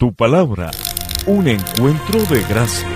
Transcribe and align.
Tu 0.00 0.14
palabra, 0.14 0.70
un 1.26 1.48
encuentro 1.48 2.20
de 2.32 2.40
gracia. 2.44 2.86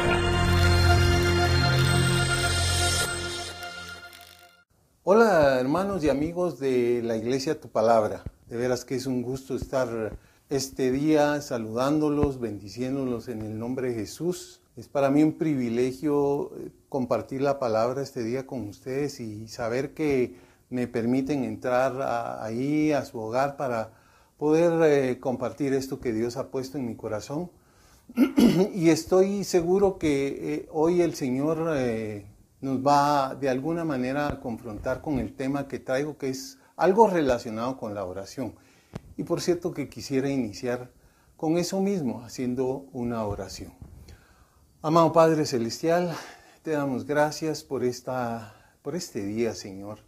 Hola 5.03 5.59
hermanos 5.59 6.05
y 6.05 6.11
amigos 6.11 6.61
de 6.61 7.03
la 7.03 7.17
iglesia 7.17 7.61
Tu 7.61 7.69
Palabra. 7.71 8.23
De 8.47 8.57
veras 8.57 8.85
que 8.85 8.95
es 8.95 9.07
un 9.07 9.23
gusto 9.23 9.57
estar 9.57 10.17
este 10.49 10.93
día 10.93 11.41
saludándolos, 11.41 12.39
bendiciéndolos 12.39 13.27
en 13.27 13.43
el 13.43 13.59
nombre 13.59 13.89
de 13.89 13.95
Jesús. 13.95 14.61
Es 14.77 14.87
para 14.87 15.11
mí 15.11 15.25
un 15.25 15.33
privilegio 15.33 16.53
eh, 16.57 16.71
compartir 16.89 17.43
la 17.43 17.59
palabra 17.59 18.03
este 18.03 18.23
día 18.23 18.47
con 18.47 18.69
ustedes 18.69 19.19
y 19.19 19.49
saber 19.49 19.93
que 19.93 20.37
me 20.71 20.87
permiten 20.87 21.43
entrar 21.43 22.41
ahí 22.41 22.93
a 22.93 23.05
su 23.05 23.19
hogar 23.19 23.57
para 23.57 23.91
poder 24.43 24.83
eh, 24.91 25.21
compartir 25.21 25.73
esto 25.73 26.01
que 26.01 26.13
Dios 26.13 26.37
ha 26.37 26.51
puesto 26.51 26.77
en 26.77 26.85
mi 26.85 26.97
corazón. 26.97 27.53
y 28.75 28.91
estoy 28.91 29.45
seguro 29.45 29.99
que 29.99 30.55
eh, 30.55 30.69
hoy 30.73 31.01
el 31.01 31.15
Señor 31.15 31.73
eh, 31.77 32.27
nos 32.61 32.85
va 32.85 33.37
de 33.37 33.49
alguna 33.49 33.85
manera 33.85 34.27
a 34.27 34.41
confrontar 34.41 35.01
con 35.01 35.21
el 35.21 35.33
tema 35.37 35.69
que 35.69 35.79
traigo, 35.79 36.19
que 36.19 36.31
es 36.31 36.59
algo 36.75 37.07
relacionado 37.07 37.77
con 37.77 37.95
la 37.95 38.05
oración. 38.05 38.57
Y 39.17 39.23
por 39.23 39.41
cierto 39.41 39.73
que 39.73 39.89
quisiera 39.89 40.29
iniciar 40.29 40.91
con 41.37 41.57
eso 41.57 41.81
mismo, 41.81 42.25
haciendo 42.25 42.87
una 42.93 43.25
oración. 43.25 43.73
Amado 44.83 45.13
Padre 45.13 45.47
Celestial, 45.47 46.17
te 46.63 46.73
damos 46.73 47.07
gracias 47.07 47.63
por, 47.63 47.85
esta, 47.85 48.57
por 48.83 48.97
este 48.97 49.23
día, 49.25 49.55
Señor. 49.55 50.01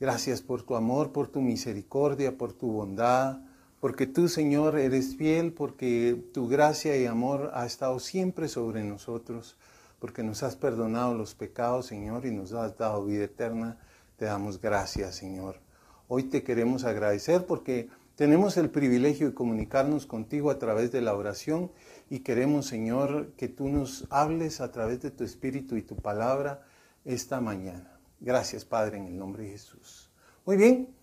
Gracias 0.00 0.42
por 0.42 0.62
tu 0.62 0.74
amor, 0.74 1.12
por 1.12 1.28
tu 1.28 1.40
misericordia, 1.40 2.36
por 2.36 2.52
tu 2.52 2.72
bondad, 2.72 3.38
porque 3.80 4.06
tú, 4.06 4.28
Señor, 4.28 4.78
eres 4.78 5.14
fiel, 5.16 5.52
porque 5.52 6.20
tu 6.32 6.48
gracia 6.48 6.96
y 6.96 7.06
amor 7.06 7.50
ha 7.54 7.64
estado 7.64 8.00
siempre 8.00 8.48
sobre 8.48 8.82
nosotros, 8.82 9.56
porque 10.00 10.22
nos 10.22 10.42
has 10.42 10.56
perdonado 10.56 11.14
los 11.14 11.34
pecados, 11.34 11.86
Señor, 11.86 12.26
y 12.26 12.30
nos 12.30 12.52
has 12.52 12.76
dado 12.76 13.04
vida 13.04 13.24
eterna. 13.24 13.78
Te 14.16 14.24
damos 14.24 14.60
gracias, 14.60 15.14
Señor. 15.16 15.60
Hoy 16.08 16.24
te 16.24 16.42
queremos 16.42 16.84
agradecer 16.84 17.46
porque 17.46 17.88
tenemos 18.16 18.56
el 18.56 18.70
privilegio 18.70 19.28
de 19.28 19.34
comunicarnos 19.34 20.06
contigo 20.06 20.50
a 20.50 20.58
través 20.58 20.90
de 20.90 21.00
la 21.00 21.14
oración 21.14 21.70
y 22.10 22.20
queremos, 22.20 22.66
Señor, 22.66 23.32
que 23.36 23.48
tú 23.48 23.68
nos 23.68 24.06
hables 24.10 24.60
a 24.60 24.72
través 24.72 25.02
de 25.02 25.10
tu 25.10 25.24
Espíritu 25.24 25.76
y 25.76 25.82
tu 25.82 25.96
palabra 25.96 26.66
esta 27.04 27.40
mañana. 27.40 27.93
Gracias, 28.20 28.64
Padre, 28.64 28.98
en 28.98 29.06
el 29.06 29.18
nombre 29.18 29.44
de 29.44 29.50
Jesús. 29.50 30.10
Muy 30.46 30.56
bien, 30.56 30.94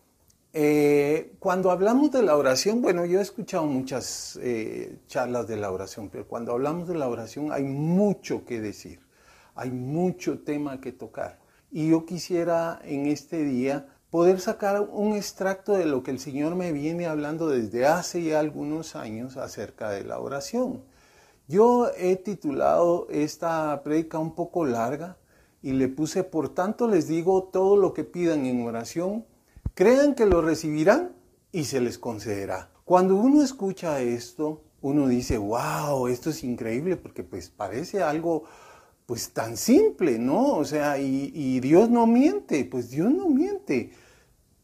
eh, 0.53 1.35
cuando 1.39 1.71
hablamos 1.71 2.11
de 2.11 2.23
la 2.23 2.35
oración, 2.35 2.81
bueno, 2.81 3.05
yo 3.05 3.19
he 3.19 3.21
escuchado 3.21 3.65
muchas 3.65 4.37
eh, 4.41 4.99
charlas 5.07 5.47
de 5.47 5.55
la 5.55 5.71
oración, 5.71 6.09
pero 6.09 6.27
cuando 6.27 6.51
hablamos 6.51 6.87
de 6.89 6.95
la 6.95 7.07
oración 7.07 7.53
hay 7.53 7.63
mucho 7.63 8.43
que 8.43 8.59
decir, 8.59 8.99
hay 9.55 9.71
mucho 9.71 10.39
tema 10.39 10.81
que 10.81 10.91
tocar. 10.91 11.39
Y 11.71 11.89
yo 11.89 12.05
quisiera 12.05 12.81
en 12.83 13.05
este 13.05 13.43
día 13.45 13.87
poder 14.09 14.41
sacar 14.41 14.81
un 14.81 15.15
extracto 15.15 15.71
de 15.71 15.85
lo 15.85 16.03
que 16.03 16.11
el 16.11 16.19
Señor 16.19 16.55
me 16.55 16.73
viene 16.73 17.05
hablando 17.05 17.47
desde 17.47 17.85
hace 17.85 18.21
ya 18.21 18.41
algunos 18.41 18.97
años 18.97 19.37
acerca 19.37 19.89
de 19.89 20.03
la 20.03 20.19
oración. 20.19 20.83
Yo 21.47 21.89
he 21.97 22.17
titulado 22.17 23.07
esta 23.09 23.81
prédica 23.83 24.19
un 24.19 24.35
poco 24.35 24.65
larga 24.65 25.17
y 25.61 25.73
le 25.73 25.87
puse, 25.87 26.23
por 26.23 26.49
tanto 26.49 26.87
les 26.87 27.07
digo 27.07 27.49
todo 27.51 27.77
lo 27.77 27.93
que 27.93 28.03
pidan 28.03 28.45
en 28.45 28.65
oración 28.65 29.25
Crean 29.73 30.15
que 30.15 30.25
lo 30.25 30.41
recibirán 30.41 31.13
y 31.51 31.63
se 31.63 31.79
les 31.79 31.97
concederá. 31.97 32.69
Cuando 32.83 33.15
uno 33.15 33.41
escucha 33.41 34.01
esto, 34.01 34.63
uno 34.81 35.07
dice, 35.07 35.37
wow, 35.37 36.07
esto 36.07 36.31
es 36.31 36.43
increíble 36.43 36.97
porque 36.97 37.23
pues 37.23 37.49
parece 37.49 38.03
algo 38.03 38.43
pues 39.05 39.31
tan 39.31 39.57
simple, 39.57 40.19
¿no? 40.19 40.55
O 40.55 40.65
sea, 40.65 40.97
y, 40.97 41.31
y 41.33 41.59
Dios 41.61 41.89
no 41.89 42.05
miente, 42.05 42.65
pues 42.65 42.91
Dios 42.91 43.11
no 43.11 43.29
miente. 43.29 43.91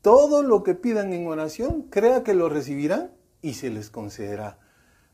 Todo 0.02 0.44
lo 0.44 0.64
que 0.64 0.76
pidan 0.76 1.14
en 1.14 1.28
oración, 1.28 1.84
crea 1.90 2.24
que 2.24 2.34
lo 2.34 2.50
recibirán 2.50 3.12
y 3.42 3.54
se 3.54 3.70
les 3.70 3.90
concederá. 3.90 4.60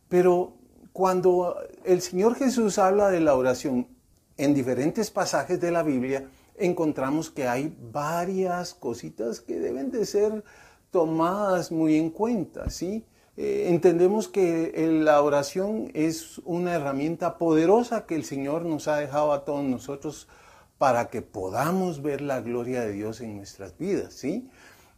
Pero 0.10 0.56
cuando 0.92 1.56
el 1.84 2.02
Señor 2.02 2.36
Jesús 2.36 2.78
habla 2.78 3.10
de 3.10 3.20
la 3.20 3.36
oración 3.36 3.88
en 4.38 4.54
diferentes 4.54 5.12
pasajes 5.12 5.60
de 5.60 5.72
la 5.72 5.84
Biblia, 5.84 6.28
encontramos 6.58 7.30
que 7.30 7.48
hay 7.48 7.76
varias 7.92 8.74
cositas 8.74 9.42
que 9.42 9.60
deben 9.60 9.92
de 9.92 10.06
ser 10.06 10.44
tomadas 10.92 11.72
muy 11.72 11.96
en 11.96 12.10
cuenta, 12.10 12.70
¿sí? 12.70 13.06
Eh, 13.36 13.66
entendemos 13.70 14.28
que 14.28 14.72
la 15.04 15.22
oración 15.22 15.90
es 15.96 16.38
una 16.46 16.74
herramienta 16.74 17.40
poderosa 17.40 18.06
que 18.06 18.16
el 18.16 18.26
Señor 18.26 18.64
nos 18.64 18.88
ha 18.88 18.98
dejado 18.98 19.34
a 19.34 19.44
todos 19.44 19.64
nosotros 19.64 20.28
para 20.78 21.10
que 21.10 21.24
podamos 21.24 22.04
ver 22.04 22.22
la 22.22 22.42
gloria 22.42 22.82
de 22.82 22.92
Dios 22.92 23.22
en 23.22 23.38
nuestras 23.38 23.78
vidas, 23.78 24.14
¿sí? 24.14 24.50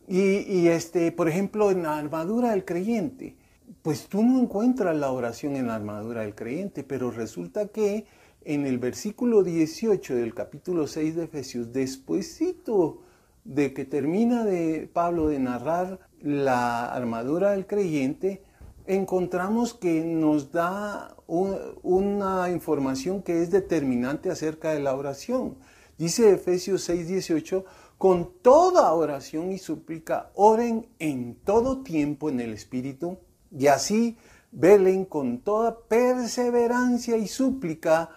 Y, 0.08 0.40
y, 0.40 0.68
este, 0.68 1.12
por 1.12 1.30
ejemplo, 1.30 1.72
en 1.72 1.84
la 1.84 1.98
armadura 1.98 2.52
del 2.52 2.66
creyente, 2.66 3.38
pues 3.82 4.08
tú 4.08 4.24
no 4.24 4.40
encuentras 4.40 4.96
la 4.96 5.12
oración 5.12 5.56
en 5.56 5.68
la 5.68 5.76
armadura 5.76 6.22
del 6.22 6.36
creyente, 6.36 6.84
pero 6.84 7.12
resulta 7.12 7.68
que 7.68 8.06
en 8.46 8.68
el 8.68 8.78
versículo 8.78 9.44
18 9.44 10.16
del 10.16 10.36
capítulo 10.36 10.86
6 10.86 11.16
de 11.16 11.24
Efesios, 11.24 11.74
despuésito 11.74 13.02
de 13.44 13.74
que 13.74 13.86
termina 13.86 14.46
de 14.46 14.90
Pablo 14.92 15.28
de 15.28 15.40
narrar 15.40 16.00
la 16.22 16.86
armadura 16.86 17.52
del 17.52 17.66
creyente, 17.66 18.44
encontramos 18.86 19.74
que 19.74 20.04
nos 20.06 20.52
da 20.52 21.16
una 21.28 22.52
información 22.52 23.24
que 23.24 23.42
es 23.42 23.50
determinante 23.50 24.30
acerca 24.30 24.74
de 24.74 24.80
la 24.80 24.96
oración. 24.96 25.56
Dice 25.98 26.32
Efesios 26.32 26.84
6, 26.84 27.08
18, 27.08 27.66
con 27.98 28.32
toda 28.44 28.94
oración 28.94 29.52
y 29.52 29.58
súplica, 29.58 30.30
oren 30.36 30.88
en 31.00 31.36
todo 31.44 31.82
tiempo 31.82 32.30
en 32.30 32.42
el 32.42 32.54
Espíritu, 32.54 33.18
y 33.52 33.68
así 33.68 34.18
velen 34.52 35.06
con 35.06 35.40
toda 35.40 35.80
perseverancia 35.88 37.18
y 37.18 37.28
súplica 37.28 38.12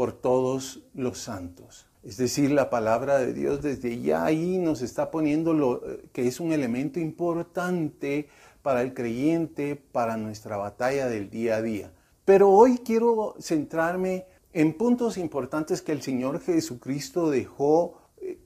por 0.00 0.14
todos 0.14 0.80
los 0.94 1.18
santos. 1.18 1.86
Es 2.02 2.16
decir, 2.16 2.52
la 2.52 2.70
palabra 2.70 3.18
de 3.18 3.34
Dios 3.34 3.60
desde 3.60 4.00
ya 4.00 4.24
ahí 4.24 4.56
nos 4.56 4.80
está 4.80 5.10
poniendo 5.10 5.52
lo 5.52 5.86
eh, 5.86 6.08
que 6.14 6.26
es 6.26 6.40
un 6.40 6.52
elemento 6.52 6.98
importante 6.98 8.26
para 8.62 8.80
el 8.80 8.94
creyente, 8.94 9.76
para 9.76 10.16
nuestra 10.16 10.56
batalla 10.56 11.06
del 11.06 11.28
día 11.28 11.56
a 11.56 11.60
día. 11.60 11.92
Pero 12.24 12.48
hoy 12.48 12.78
quiero 12.78 13.34
centrarme 13.40 14.24
en 14.54 14.72
puntos 14.72 15.18
importantes 15.18 15.82
que 15.82 15.92
el 15.92 16.00
Señor 16.00 16.40
Jesucristo 16.40 17.28
dejó 17.28 17.98
eh, 18.22 18.38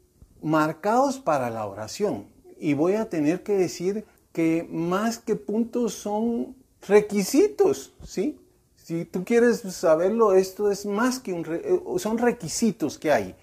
marcados 0.42 1.20
para 1.20 1.50
la 1.50 1.66
oración. 1.66 2.26
Y 2.58 2.74
voy 2.74 2.94
a 2.94 3.08
tener 3.08 3.44
que 3.44 3.52
decir 3.52 4.04
que 4.32 4.66
más 4.68 5.20
que 5.20 5.36
puntos 5.36 5.94
son 5.94 6.56
requisitos, 6.88 7.94
¿sí? 8.02 8.40
Si 8.84 9.06
tú 9.06 9.24
quieres 9.24 9.60
saberlo, 9.60 10.34
esto 10.34 10.70
es 10.70 10.84
más 10.84 11.18
que 11.18 11.32
un... 11.32 11.42
Eh, 11.50 11.80
son 11.96 12.18
requisitos 12.18 12.98
que 12.98 13.10
hay 13.10 13.34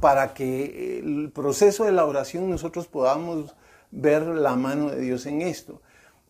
para 0.00 0.34
que 0.34 0.98
el 0.98 1.30
proceso 1.30 1.84
de 1.84 1.92
la 1.92 2.04
oración 2.04 2.50
nosotros 2.50 2.88
podamos 2.88 3.54
ver 3.92 4.22
la 4.22 4.56
mano 4.56 4.90
de 4.90 5.00
Dios 5.00 5.26
en 5.26 5.40
esto. 5.40 5.80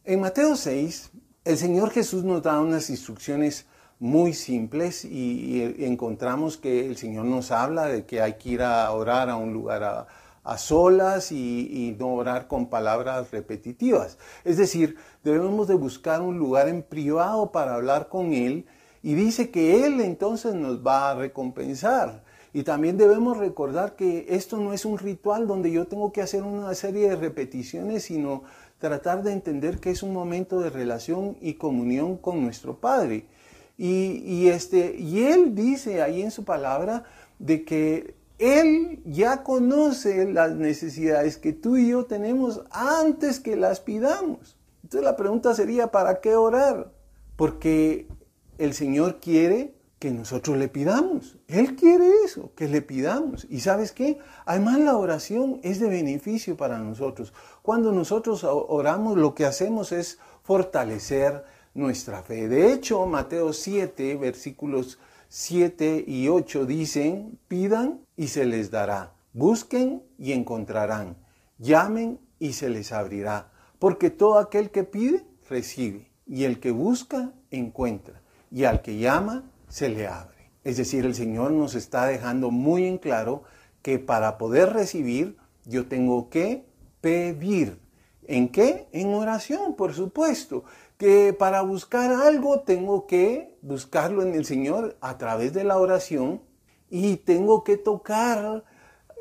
En 0.05 0.21
Mateo 0.21 0.55
6, 0.55 1.13
el 1.47 1.57
Señor 1.57 1.93
Jesús 1.93 2.25
nos 2.25 2.43
da 2.43 2.61
unas 2.61 2.91
instrucciones 2.91 3.65
muy 3.99 4.35
simples 4.35 5.07
y, 5.07 5.75
encontramos 5.87 6.59
que 6.59 6.84
el 6.84 6.99
Señor 6.99 7.25
nos 7.25 7.53
habla 7.53 7.87
de 7.87 8.05
que 8.05 8.21
hay 8.21 8.34
que 8.34 8.51
ir 8.51 8.63
a 8.63 8.91
orar 8.91 9.31
a 9.31 9.37
un 9.37 9.55
lugar 9.55 9.83
a, 9.83 10.07
a 10.44 10.58
solas 10.58 11.30
y, 11.30 11.97
no 11.98 12.14
orar 12.14 12.48
con 12.48 12.66
palabras 12.66 13.30
repetitivas. 13.30 14.19
Es 14.44 14.56
decir, 14.56 14.97
debemos 15.22 15.69
de 15.69 15.75
buscar 15.75 16.20
un 16.20 16.38
lugar 16.38 16.69
en 16.69 16.82
privado 16.82 17.53
para 17.53 17.75
hablar 17.75 18.08
con 18.08 18.32
Él 18.32 18.66
y 19.03 19.15
dice 19.15 19.50
que 19.50 19.84
Él 19.84 20.00
entonces 20.00 20.54
nos 20.54 20.84
va 20.84 21.10
a 21.10 21.15
recompensar. 21.15 22.24
Y 22.54 22.65
también 22.65 22.98
debemos 22.98 23.39
recordar 23.39 23.97
que 23.97 24.27
esto 24.28 24.59
no 24.59 24.72
es 24.72 24.84
un 24.84 24.98
ritual 24.98 25.47
donde 25.47 25.71
yo 25.71 25.86
tengo 25.86 26.12
que 26.12 26.21
hacer 26.21 26.42
una 26.42 26.74
serie 26.74 27.09
de 27.09 27.16
repeticiones, 27.16 28.04
sino 28.04 28.42
tratar 28.78 29.22
de 29.22 29.33
entender 29.33 29.78
que 29.78 29.91
es 29.91 30.03
un 30.03 30.12
momento 30.12 30.60
de 30.60 30.68
relación 30.68 31.36
y 31.41 31.54
comunión 31.54 32.16
con 32.16 32.42
nuestro 32.42 32.77
Padre. 32.77 33.27
Y, 33.78 34.22
y, 34.27 34.48
este, 34.48 34.97
y 34.98 35.22
Él 35.22 35.54
dice 35.54 36.03
ahí 36.03 36.21
en 36.21 36.30
su 36.30 36.45
palabra 36.45 37.04
de 37.38 37.65
que 37.65 38.22
él 38.39 39.03
ya 39.05 39.43
conoce 39.43 40.31
las 40.33 40.53
necesidades 40.53 41.37
que 41.37 41.53
tú 41.53 41.77
y 41.77 41.89
yo 41.89 42.07
tenemos 42.07 42.63
antes 42.71 43.41
que 43.41 43.57
las 43.57 43.81
pidamos. 43.81 44.57
Entonces 44.83 45.05
la 45.05 45.17
pregunta 45.17 45.55
sería, 45.55 45.89
¿para 45.89 46.21
qué 46.21 46.34
orar? 46.34 46.93
Porque 47.37 48.09
el 48.59 48.75
Señor 48.75 49.21
quiere 49.21 49.75
que 49.99 50.11
nosotros 50.11 50.57
le 50.57 50.67
pidamos. 50.67 51.39
Él 51.47 51.77
quiere 51.77 52.11
eso, 52.25 52.53
que 52.57 52.67
le 52.67 52.83
pidamos. 52.83 53.47
Y 53.49 53.61
sabes 53.61 53.93
qué? 53.93 54.19
Además 54.45 54.81
la 54.81 54.97
oración 54.97 55.61
es 55.63 55.79
de 55.79 55.89
beneficio 55.89 56.57
para 56.57 56.79
nosotros. 56.79 57.33
Cuando 57.63 57.93
nosotros 57.93 58.43
oramos, 58.43 59.17
lo 59.17 59.37
que 59.37 59.45
hacemos 59.45 59.93
es 59.93 60.19
fortalecer 60.43 61.45
nuestra 61.75 62.23
fe. 62.23 62.49
De 62.49 62.73
hecho, 62.73 63.07
Mateo 63.07 63.53
7, 63.53 64.17
versículos 64.17 64.99
7 65.34 66.05
y 66.07 66.29
8 66.29 66.67
dicen, 66.67 67.39
pidan 67.49 68.03
y 68.19 68.29
se 68.29 68.45
les 68.45 68.71
dará, 68.71 69.15
busquen 69.33 70.03
y 70.19 70.33
encontrarán, 70.33 71.17
llamen 71.57 72.21
y 72.39 72.53
se 72.53 72.69
les 72.69 72.93
abrirá, 72.93 73.51
porque 73.79 74.11
todo 74.11 74.39
aquel 74.39 74.71
que 74.71 74.84
pide, 74.84 75.25
recibe, 75.49 76.11
y 76.27 76.45
el 76.45 76.61
que 76.61 76.71
busca, 76.71 77.33
encuentra, 77.51 78.21
y 78.51 78.65
al 78.65 78.83
que 78.83 78.99
llama, 78.99 79.51
se 79.69 79.89
le 79.89 80.07
abre. 80.07 80.51
Es 80.65 80.77
decir, 80.77 81.07
el 81.07 81.15
Señor 81.15 81.53
nos 81.53 81.75
está 81.77 82.05
dejando 82.05 82.51
muy 82.51 82.84
en 82.84 82.99
claro 82.99 83.43
que 83.81 83.99
para 83.99 84.37
poder 84.37 84.75
recibir, 84.75 85.39
yo 85.65 85.87
tengo 85.87 86.29
que 86.29 86.67
pedir. 87.01 87.79
¿En 88.27 88.51
qué? 88.51 88.87
En 88.93 89.15
oración, 89.15 89.77
por 89.77 89.95
supuesto. 89.95 90.65
Que 91.03 91.33
para 91.33 91.63
buscar 91.63 92.13
algo 92.13 92.60
tengo 92.60 93.09
que 93.09 93.59
buscarlo 93.60 94.22
en 94.22 94.37
el 94.37 94.45
Señor 94.45 94.97
a 95.01 95.19
través 95.19 95.53
de 95.53 95.65
la 95.65 95.77
oración 95.77 96.43
y 96.91 97.16
tengo 97.16 97.65
que 97.65 97.77
tocar 97.77 98.63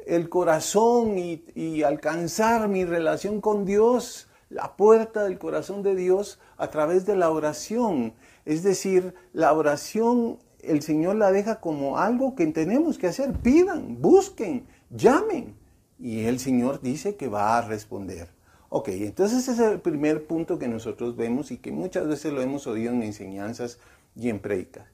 el 0.05 0.29
corazón 0.29 1.17
y, 1.17 1.43
y 1.55 1.81
alcanzar 1.81 2.67
mi 2.67 2.85
relación 2.85 3.41
con 3.41 3.65
Dios, 3.65 4.27
la 4.51 4.77
puerta 4.77 5.23
del 5.23 5.39
corazón 5.39 5.81
de 5.81 5.95
Dios 5.95 6.37
a 6.55 6.69
través 6.69 7.07
de 7.07 7.15
la 7.15 7.31
oración. 7.31 8.13
Es 8.45 8.61
decir, 8.61 9.15
la 9.33 9.51
oración 9.51 10.37
el 10.59 10.83
Señor 10.83 11.15
la 11.15 11.31
deja 11.31 11.61
como 11.61 11.97
algo 11.97 12.35
que 12.35 12.45
tenemos 12.45 12.99
que 12.99 13.07
hacer. 13.07 13.33
Pidan, 13.39 13.99
busquen, 13.99 14.67
llamen. 14.91 15.55
Y 15.97 16.25
el 16.25 16.37
Señor 16.37 16.79
dice 16.79 17.15
que 17.15 17.27
va 17.27 17.57
a 17.57 17.63
responder. 17.63 18.29
Ok, 18.73 18.87
entonces 18.87 19.39
ese 19.39 19.51
es 19.51 19.59
el 19.59 19.81
primer 19.81 20.27
punto 20.27 20.57
que 20.57 20.69
nosotros 20.69 21.17
vemos 21.17 21.51
y 21.51 21.57
que 21.57 21.73
muchas 21.73 22.07
veces 22.07 22.31
lo 22.31 22.41
hemos 22.41 22.67
oído 22.67 22.93
en 22.93 23.03
enseñanzas 23.03 23.79
y 24.15 24.29
en 24.29 24.39
predicas. 24.39 24.85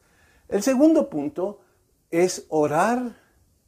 El 0.50 0.63
segundo 0.63 1.12
punto 1.12 1.59
es 2.09 2.47
orar 2.50 3.18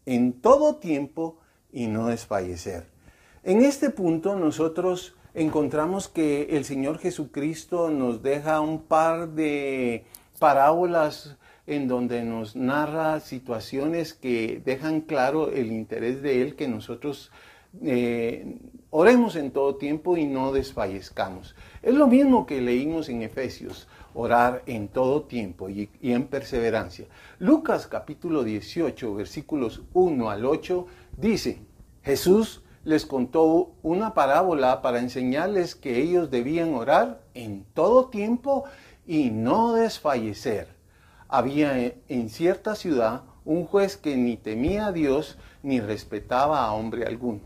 en 0.07 0.33
todo 0.33 0.77
tiempo 0.77 1.38
y 1.71 1.85
no 1.85 2.07
desfallecer. 2.07 2.88
En 3.44 3.61
este 3.61 3.91
punto 3.91 4.35
nosotros 4.35 5.15
encontramos 5.35 6.07
que 6.07 6.57
el 6.57 6.65
Señor 6.65 6.97
Jesucristo 6.97 7.91
nos 7.91 8.23
deja 8.23 8.62
un 8.62 8.81
par 8.81 9.29
de 9.29 10.05
parábolas 10.39 11.38
en 11.67 11.88
donde 11.88 12.23
nos 12.23 12.55
narra 12.55 13.19
situaciones 13.19 14.15
que 14.15 14.59
dejan 14.65 15.01
claro 15.01 15.51
el 15.51 15.71
interés 15.71 16.23
de 16.23 16.41
Él 16.41 16.55
que 16.55 16.67
nosotros 16.67 17.31
eh, 17.83 18.57
oremos 18.91 19.36
en 19.36 19.51
todo 19.51 19.75
tiempo 19.75 20.18
y 20.18 20.25
no 20.25 20.51
desfallezcamos. 20.51 21.56
Es 21.81 21.94
lo 21.94 22.07
mismo 22.07 22.45
que 22.45 22.62
leímos 22.62 23.09
en 23.09 23.21
Efesios, 23.21 23.88
orar 24.13 24.63
en 24.65 24.88
todo 24.88 25.24
tiempo 25.24 25.69
y, 25.69 25.89
en 26.01 26.27
perseverancia. 26.27 27.06
Lucas 27.38 27.88
capítulo 27.88 28.44
18, 28.44 29.15
versículos 29.15 29.83
1 29.94 30.30
al 30.30 30.45
8, 30.45 30.88
dice, 31.18 31.62
Jesús 32.03 32.63
les 32.83 33.06
contó 33.06 33.74
una 33.83 34.13
parábola 34.13 34.81
para 34.81 35.00
enseñarles 35.00 35.75
que 35.75 36.01
ellos 36.01 36.31
debían 36.31 36.74
orar 36.74 37.21
en 37.33 37.65
todo 37.74 38.09
tiempo 38.09 38.63
y 39.06 39.31
no 39.31 39.74
desfallecer 39.74 40.80
había 41.30 41.94
en 42.07 42.30
cierta 42.30 42.75
ciudad 42.75 43.21
un 43.45 43.65
juez 43.65 43.97
que 43.97 44.18
ni 44.18 44.36
temía 44.36 44.88
a 44.88 44.91
Dios 44.91 45.38
ni 45.62 45.80
respetaba 45.80 46.65
a 46.65 46.74
hombre 46.74 47.06
alguno. 47.06 47.41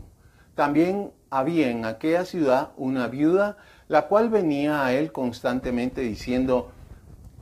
También 0.54 1.12
había 1.38 1.70
en 1.70 1.84
aquella 1.84 2.24
ciudad 2.24 2.70
una 2.76 3.08
viuda, 3.08 3.56
la 3.88 4.08
cual 4.08 4.28
venía 4.28 4.84
a 4.84 4.92
él 4.92 5.12
constantemente 5.12 6.00
diciendo, 6.00 6.70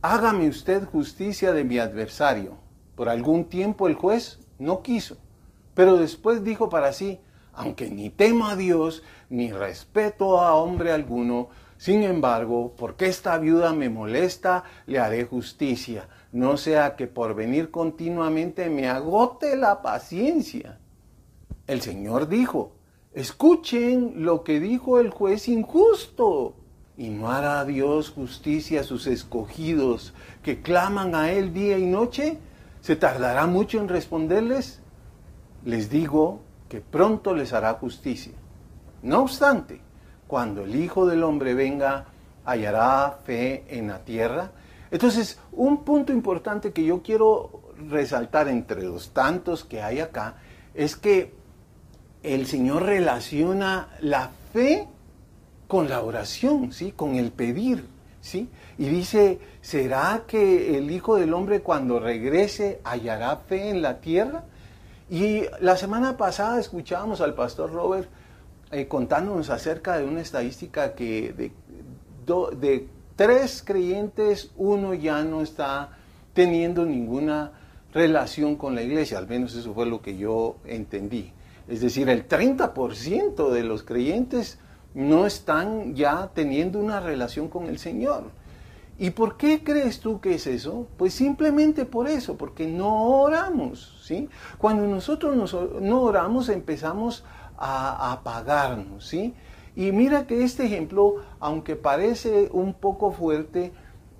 hágame 0.00 0.48
usted 0.48 0.84
justicia 0.84 1.52
de 1.52 1.64
mi 1.64 1.78
adversario. 1.78 2.58
Por 2.94 3.08
algún 3.08 3.46
tiempo 3.46 3.88
el 3.88 3.94
juez 3.94 4.38
no 4.58 4.82
quiso, 4.82 5.16
pero 5.74 5.96
después 5.96 6.44
dijo 6.44 6.68
para 6.68 6.92
sí, 6.92 7.20
aunque 7.52 7.90
ni 7.90 8.10
temo 8.10 8.46
a 8.46 8.56
Dios, 8.56 9.02
ni 9.28 9.52
respeto 9.52 10.40
a 10.40 10.54
hombre 10.54 10.92
alguno, 10.92 11.48
sin 11.76 12.02
embargo, 12.02 12.74
porque 12.76 13.06
esta 13.06 13.38
viuda 13.38 13.72
me 13.72 13.88
molesta, 13.88 14.64
le 14.86 14.98
haré 14.98 15.24
justicia 15.24 16.06
no 16.32 16.56
sea 16.56 16.96
que 16.96 17.06
por 17.06 17.34
venir 17.34 17.70
continuamente 17.70 18.70
me 18.70 18.88
agote 18.88 19.54
la 19.56 19.82
paciencia. 19.82 20.78
El 21.66 21.82
Señor 21.82 22.28
dijo, 22.28 22.72
escuchen 23.14 24.24
lo 24.24 24.44
que 24.44 24.60
dijo 24.60 24.98
el 24.98 25.10
juez 25.10 25.48
injusto. 25.48 26.54
¿Y 26.96 27.08
no 27.08 27.30
hará 27.30 27.64
Dios 27.64 28.10
justicia 28.10 28.82
a 28.82 28.84
sus 28.84 29.06
escogidos 29.06 30.12
que 30.42 30.60
claman 30.60 31.14
a 31.14 31.32
Él 31.32 31.54
día 31.54 31.78
y 31.78 31.86
noche? 31.86 32.38
¿Se 32.80 32.96
tardará 32.96 33.46
mucho 33.46 33.78
en 33.78 33.88
responderles? 33.88 34.80
Les 35.64 35.88
digo 35.88 36.40
que 36.68 36.80
pronto 36.80 37.34
les 37.34 37.52
hará 37.52 37.74
justicia. 37.74 38.32
No 39.02 39.22
obstante, 39.22 39.80
cuando 40.26 40.64
el 40.64 40.76
Hijo 40.76 41.06
del 41.06 41.24
Hombre 41.24 41.54
venga, 41.54 42.06
hallará 42.44 43.18
fe 43.24 43.64
en 43.68 43.88
la 43.88 44.04
tierra. 44.04 44.52
Entonces, 44.90 45.38
un 45.52 45.84
punto 45.84 46.12
importante 46.12 46.72
que 46.72 46.84
yo 46.84 47.02
quiero 47.02 47.62
resaltar 47.88 48.48
entre 48.48 48.82
los 48.82 49.10
tantos 49.10 49.64
que 49.64 49.82
hay 49.82 50.00
acá 50.00 50.36
es 50.74 50.96
que 50.96 51.34
el 52.22 52.46
Señor 52.46 52.84
relaciona 52.84 53.88
la 54.00 54.30
fe 54.52 54.86
con 55.66 55.88
la 55.88 56.02
oración, 56.02 56.72
¿sí? 56.72 56.92
Con 56.92 57.16
el 57.16 57.32
pedir, 57.32 57.86
¿sí? 58.20 58.48
Y 58.78 58.88
dice, 58.88 59.38
¿será 59.60 60.24
que 60.26 60.76
el 60.76 60.90
Hijo 60.90 61.16
del 61.16 61.34
Hombre 61.34 61.60
cuando 61.60 61.98
regrese 61.98 62.80
hallará 62.84 63.36
fe 63.36 63.70
en 63.70 63.82
la 63.82 64.00
tierra? 64.00 64.44
Y 65.10 65.44
la 65.60 65.76
semana 65.76 66.16
pasada 66.16 66.60
escuchábamos 66.60 67.20
al 67.20 67.34
pastor 67.34 67.72
Robert 67.72 68.08
eh, 68.70 68.86
contándonos 68.88 69.50
acerca 69.50 69.98
de 69.98 70.04
una 70.04 70.20
estadística 70.20 70.94
que 70.94 71.32
de, 71.32 71.52
de 72.56 72.88
tres 73.16 73.62
creyentes, 73.64 74.50
uno 74.56 74.94
ya 74.94 75.22
no 75.22 75.42
está 75.42 75.90
teniendo 76.32 76.86
ninguna 76.86 77.52
relación 77.92 78.56
con 78.56 78.74
la 78.74 78.82
iglesia, 78.82 79.18
al 79.18 79.28
menos 79.28 79.54
eso 79.54 79.74
fue 79.74 79.86
lo 79.86 80.00
que 80.00 80.16
yo 80.16 80.56
entendí. 80.64 81.32
Es 81.68 81.80
decir, 81.80 82.08
el 82.08 82.28
30% 82.28 83.50
de 83.50 83.62
los 83.62 83.82
creyentes 83.82 84.58
no 84.94 85.26
están 85.26 85.94
ya 85.94 86.30
teniendo 86.34 86.78
una 86.78 87.00
relación 87.00 87.48
con 87.48 87.66
el 87.66 87.78
Señor. 87.78 88.24
¿Y 88.98 89.10
por 89.10 89.36
qué 89.36 89.64
crees 89.64 90.00
tú 90.00 90.20
que 90.20 90.34
es 90.34 90.46
eso? 90.46 90.86
Pues 90.96 91.14
simplemente 91.14 91.86
por 91.86 92.08
eso, 92.08 92.36
porque 92.36 92.66
no 92.66 93.20
oramos, 93.20 94.00
¿sí? 94.04 94.28
Cuando 94.58 94.86
nosotros 94.86 95.54
no 95.80 96.02
oramos 96.02 96.48
empezamos 96.48 97.24
a 97.56 98.12
apagarnos, 98.12 99.06
¿sí? 99.06 99.34
Y 99.74 99.92
mira 99.92 100.26
que 100.26 100.44
este 100.44 100.66
ejemplo, 100.66 101.16
aunque 101.40 101.76
parece 101.76 102.50
un 102.52 102.74
poco 102.74 103.12
fuerte, 103.12 103.72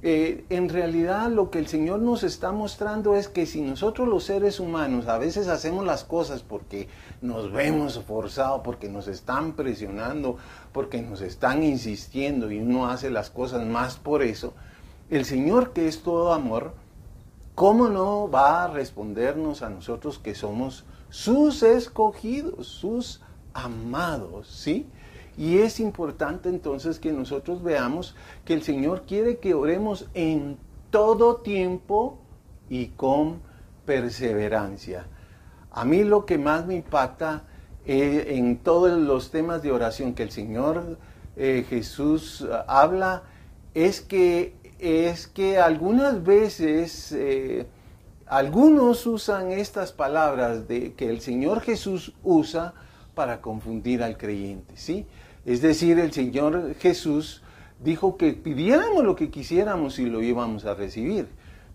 eh, 0.04 0.44
en 0.48 0.68
realidad 0.68 1.30
lo 1.30 1.50
que 1.50 1.60
el 1.60 1.68
Señor 1.68 2.00
nos 2.00 2.24
está 2.24 2.50
mostrando 2.50 3.14
es 3.14 3.28
que 3.28 3.46
si 3.46 3.60
nosotros 3.60 4.08
los 4.08 4.24
seres 4.24 4.58
humanos 4.58 5.06
a 5.06 5.16
veces 5.16 5.46
hacemos 5.46 5.86
las 5.86 6.02
cosas 6.02 6.42
porque 6.42 6.88
nos 7.20 7.52
vemos 7.52 8.02
forzados, 8.04 8.62
porque 8.64 8.88
nos 8.88 9.06
están 9.06 9.52
presionando, 9.52 10.38
porque 10.72 11.00
nos 11.02 11.20
están 11.20 11.62
insistiendo 11.62 12.50
y 12.50 12.58
uno 12.58 12.88
hace 12.88 13.10
las 13.10 13.30
cosas 13.30 13.64
más 13.64 13.96
por 13.96 14.24
eso, 14.24 14.54
el 15.08 15.24
Señor 15.24 15.72
que 15.72 15.86
es 15.86 16.02
todo 16.02 16.32
amor, 16.32 16.74
¿cómo 17.54 17.88
no 17.88 18.28
va 18.28 18.64
a 18.64 18.68
respondernos 18.68 19.62
a 19.62 19.70
nosotros 19.70 20.18
que 20.18 20.34
somos 20.34 20.84
sus 21.10 21.62
escogidos, 21.62 22.66
sus 22.66 23.20
amados, 23.54 24.48
¿sí? 24.48 24.88
Y 25.36 25.58
es 25.58 25.80
importante 25.80 26.48
entonces 26.48 26.98
que 26.98 27.12
nosotros 27.12 27.62
veamos 27.62 28.14
que 28.44 28.54
el 28.54 28.62
Señor 28.62 29.02
quiere 29.06 29.38
que 29.38 29.54
oremos 29.54 30.08
en 30.14 30.58
todo 30.90 31.36
tiempo 31.36 32.18
y 32.68 32.88
con 32.88 33.40
perseverancia. 33.86 35.06
A 35.70 35.84
mí 35.84 36.04
lo 36.04 36.26
que 36.26 36.38
más 36.38 36.66
me 36.66 36.74
impacta 36.74 37.44
eh, 37.84 38.36
en 38.36 38.58
todos 38.58 38.96
los 38.96 39.30
temas 39.30 39.62
de 39.62 39.72
oración 39.72 40.14
que 40.14 40.22
el 40.22 40.30
Señor 40.30 40.98
eh, 41.36 41.64
Jesús 41.68 42.42
eh, 42.42 42.54
habla 42.68 43.24
es 43.74 44.00
que, 44.00 44.54
es 44.78 45.26
que 45.26 45.58
algunas 45.58 46.22
veces 46.22 47.14
algunos 48.26 49.06
usan 49.06 49.50
estas 49.50 49.92
palabras 49.92 50.68
de, 50.68 50.92
que 50.92 51.08
el 51.08 51.20
Señor 51.20 51.60
Jesús 51.60 52.14
usa 52.22 52.74
para 53.14 53.40
confundir 53.40 54.02
al 54.02 54.16
creyente, 54.16 54.76
¿sí? 54.76 55.06
Es 55.44 55.60
decir, 55.60 55.98
el 55.98 56.12
Señor 56.12 56.74
Jesús 56.74 57.42
dijo 57.82 58.16
que 58.16 58.32
pidiéramos 58.32 59.04
lo 59.04 59.16
que 59.16 59.30
quisiéramos 59.30 59.98
y 59.98 60.06
lo 60.06 60.22
íbamos 60.22 60.64
a 60.64 60.74
recibir. 60.74 61.28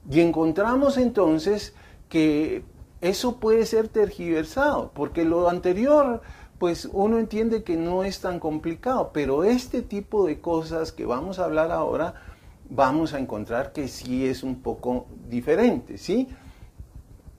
Y 0.10 0.22
encontramos 0.22 0.98
entonces 0.98 1.74
que 2.08 2.64
eso 3.02 3.40
puede 3.40 3.66
ser 3.66 3.90
tergiversado, 3.90 4.92
porque 4.94 5.26
lo 5.26 5.50
anterior, 5.50 6.22
pues 6.58 6.90
uno 6.92 7.20
entiende 7.20 7.64
que 7.64 7.76
no 7.76 8.04
es 8.04 8.22
tan 8.22 8.40
complicado, 8.40 9.12
pero 9.14 9.44
este 9.44 9.82
tipo 9.82 10.26
de 10.26 10.40
cosas 10.40 10.92
que 10.92 11.06
vamos 11.06 11.38
a 11.40 11.46
hablar 11.46 11.72
ahora, 11.72 12.16
vamos 12.70 13.14
a 13.14 13.20
encontrar 13.20 13.74
que 13.74 13.88
sí 13.88 14.26
es 14.26 14.44
un 14.44 14.62
poco 14.62 15.08
diferente, 15.30 15.98
¿sí? 15.98 16.28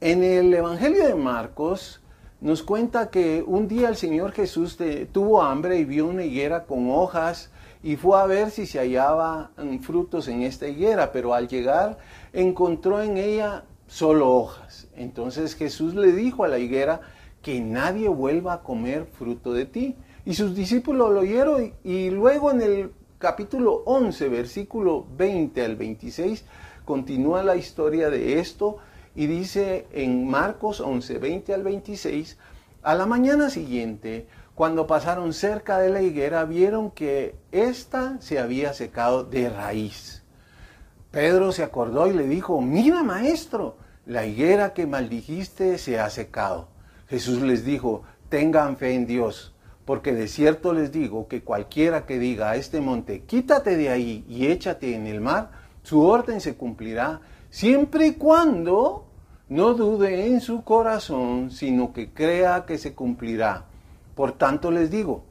En 0.01 0.23
el 0.23 0.53
Evangelio 0.55 1.07
de 1.07 1.15
Marcos 1.15 2.01
nos 2.41 2.63
cuenta 2.63 3.11
que 3.11 3.43
un 3.47 3.67
día 3.67 3.89
el 3.89 3.97
Señor 3.97 4.33
Jesús 4.33 4.79
tuvo 5.13 5.43
hambre 5.43 5.79
y 5.79 5.85
vio 5.85 6.07
una 6.07 6.25
higuera 6.25 6.65
con 6.65 6.91
hojas 6.91 7.51
y 7.83 7.97
fue 7.97 8.21
a 8.21 8.27
ver 8.27 8.51
si 8.51 8.67
se 8.67 8.79
hallaban 8.79 9.49
frutos 9.83 10.29
en 10.29 10.43
esta 10.43 10.69
higuera, 10.69 11.13
pero 11.13 11.35
al 11.35 11.49
llegar 11.49 11.99
encontró 12.33 13.03
en 13.03 13.17
ella 13.17 13.65
solo 13.87 14.35
hojas. 14.35 14.89
Entonces 14.97 15.55
Jesús 15.55 15.95
le 15.95 16.13
dijo 16.13 16.45
a 16.45 16.49
la 16.49 16.59
higuera 16.59 17.01
que 17.43 17.61
nadie 17.61 18.09
vuelva 18.09 18.55
a 18.55 18.63
comer 18.63 19.07
fruto 19.07 19.53
de 19.53 19.67
ti. 19.67 19.97
Y 20.25 20.35
sus 20.35 20.55
discípulos 20.55 21.11
lo 21.11 21.21
oyeron 21.21 21.73
y, 21.83 22.11
luego 22.11 22.51
en 22.51 22.61
el 22.61 22.93
capítulo 23.19 23.83
11, 23.87 24.29
versículo 24.29 25.07
20 25.17 25.65
al 25.65 25.77
26, 25.77 26.45
continúa 26.85 27.43
la 27.43 27.57
historia 27.57 28.11
de 28.11 28.39
esto 28.39 28.79
y 29.19 29.27
dice 29.27 29.89
en 29.91 30.29
Marcos 30.29 30.79
11, 30.81 31.19
20 31.19 31.53
al 31.53 31.65
26, 31.65 32.39
a 32.85 32.95
la 32.95 33.05
mañana 33.05 33.51
siguiente, 33.51 34.29
cuando 34.55 34.87
pasaron 34.87 35.33
cerca 35.33 35.81
de 35.81 35.91
la 35.91 36.03
higuera, 36.03 36.45
vieron 36.45 36.93
que 36.93 37.35
ésta 37.51 38.19
se 38.21 38.39
había 38.39 38.75
secado 38.75 39.25
de 39.25 39.51
raíz. 39.51 40.23
Pedro 41.11 41.51
se 41.51 41.65
acordó 41.65 42.07
y 42.07 42.13
le 42.13 42.29
dijo, 42.29 42.61
mira 42.61 43.03
maestro, 43.03 43.77
la 44.07 44.25
higuera 44.25 44.73
que 44.73 44.87
maldijiste 44.87 45.79
se 45.79 45.99
ha 45.99 46.11
secado. 46.11 46.69
Jesús 47.09 47.43
les 47.43 47.65
dijo, 47.65 48.05
tengan 48.29 48.77
fe 48.77 48.95
en 48.95 49.09
Dios, 49.09 49.53
porque 49.85 50.13
de 50.15 50.29
cierto 50.29 50.73
les 50.73 50.93
digo 50.93 51.27
que 51.27 51.43
cualquiera 51.43 52.07
que 52.07 52.21
diga 52.21 52.51
a 52.51 52.57
este 52.57 52.81
monte, 52.81 53.25
quítate 53.25 53.77
de 53.77 53.89
ahí 53.89 54.25
y 54.29 54.47
échate 54.47 54.95
en 54.95 55.09
el 55.09 55.21
mar, 55.21 55.51
su 55.83 56.05
orden 56.05 56.41
se 56.41 56.55
cumplirá, 56.55 57.21
siempre 57.51 58.07
y 58.07 58.13
cuando 58.13 59.08
no 59.49 59.73
dude 59.73 60.27
en 60.27 60.41
su 60.41 60.63
corazón, 60.63 61.51
sino 61.51 61.93
que 61.93 62.13
crea 62.13 62.67
que 62.67 62.77
se 62.77 62.95
cumplirá. 62.95 63.65
Por 64.15 64.33
tanto 64.33 64.71
les 64.71 64.91
digo, 64.91 65.25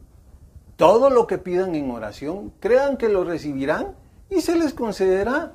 todo 0.75 1.09
lo 1.09 1.27
que 1.27 1.37
pidan 1.37 1.75
en 1.75 1.91
oración, 1.91 2.51
crean 2.59 2.97
que 2.97 3.09
lo 3.09 3.23
recibirán 3.23 3.95
y 4.29 4.41
se 4.41 4.55
les 4.55 4.73
concederá. 4.73 5.53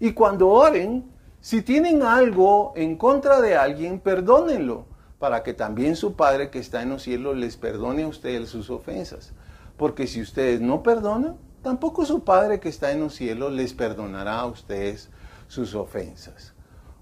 Y 0.00 0.12
cuando 0.12 0.48
oren, 0.48 1.04
si 1.40 1.62
tienen 1.62 2.02
algo 2.02 2.72
en 2.76 2.96
contra 2.96 3.40
de 3.40 3.56
alguien, 3.56 3.98
perdónenlo, 3.98 4.86
para 5.18 5.42
que 5.42 5.54
también 5.54 5.96
su 5.96 6.14
Padre 6.14 6.50
que 6.50 6.58
está 6.58 6.82
en 6.82 6.90
los 6.90 7.02
cielos 7.02 7.36
les 7.36 7.56
perdone 7.56 8.02
a 8.02 8.08
ustedes 8.08 8.48
sus 8.48 8.70
ofensas. 8.70 9.32
Porque 9.76 10.06
si 10.06 10.20
ustedes 10.20 10.60
no 10.60 10.82
perdonan, 10.82 11.36
tampoco 11.62 12.04
su 12.04 12.24
Padre 12.24 12.60
que 12.60 12.68
está 12.68 12.92
en 12.92 13.00
los 13.00 13.14
cielos 13.14 13.52
les 13.52 13.72
perdonará 13.72 14.40
a 14.40 14.46
ustedes 14.46 15.10
sus 15.48 15.74
ofensas. 15.74 16.51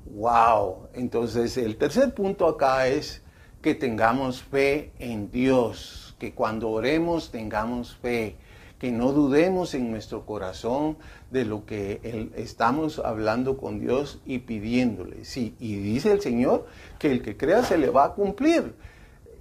¡Wow! 0.07 0.89
Entonces 0.95 1.57
el 1.57 1.77
tercer 1.77 2.15
punto 2.15 2.47
acá 2.47 2.89
es 2.89 3.23
que 3.63 3.75
tengamos 3.75 4.43
fe 4.43 4.93
en 4.99 5.31
Dios, 5.31 6.17
que 6.19 6.33
cuando 6.33 6.71
oremos 6.71 7.31
tengamos 7.31 7.97
fe, 7.97 8.37
que 8.79 8.91
no 8.91 9.13
dudemos 9.13 9.75
en 9.75 9.91
nuestro 9.91 10.25
corazón 10.25 10.97
de 11.31 11.45
lo 11.45 11.67
que 11.67 12.31
estamos 12.35 12.99
hablando 12.99 13.59
con 13.59 13.79
Dios 13.79 14.23
y 14.25 14.39
pidiéndole. 14.39 15.27
Sí, 15.27 15.55
y 15.61 15.77
dice 15.77 16.13
el 16.13 16.23
Señor 16.23 16.67
que 16.99 17.13
el 17.13 17.21
que 17.23 17.37
crea 17.37 17.63
se 17.63 17.77
le 17.77 17.91
va 17.91 18.05
a 18.07 18.15
cumplir. 18.15 18.75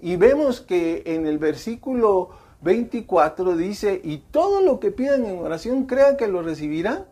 Y 0.01 0.17
vemos 0.17 0.59
que 0.59 1.03
en 1.05 1.25
el 1.25 1.37
versículo 1.37 2.31
24 2.61 3.55
dice, 3.55 4.01
y 4.03 4.17
todo 4.17 4.61
lo 4.61 4.81
que 4.81 4.91
pidan 4.91 5.25
en 5.25 5.39
oración, 5.39 5.85
crean 5.85 6.17
que 6.17 6.27
lo 6.27 6.41
recibirán 6.41 7.05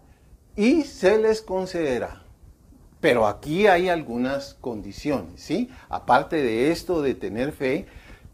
y 0.57 0.81
se 0.83 1.17
les 1.19 1.41
concederá. 1.41 2.26
Pero 2.99 3.27
aquí 3.27 3.67
hay 3.67 3.89
algunas 3.89 4.55
condiciones, 4.55 5.41
¿sí? 5.41 5.69
Aparte 5.89 6.37
de 6.37 6.71
esto 6.71 7.01
de 7.01 7.13
tener 7.13 7.51
fe, 7.51 7.85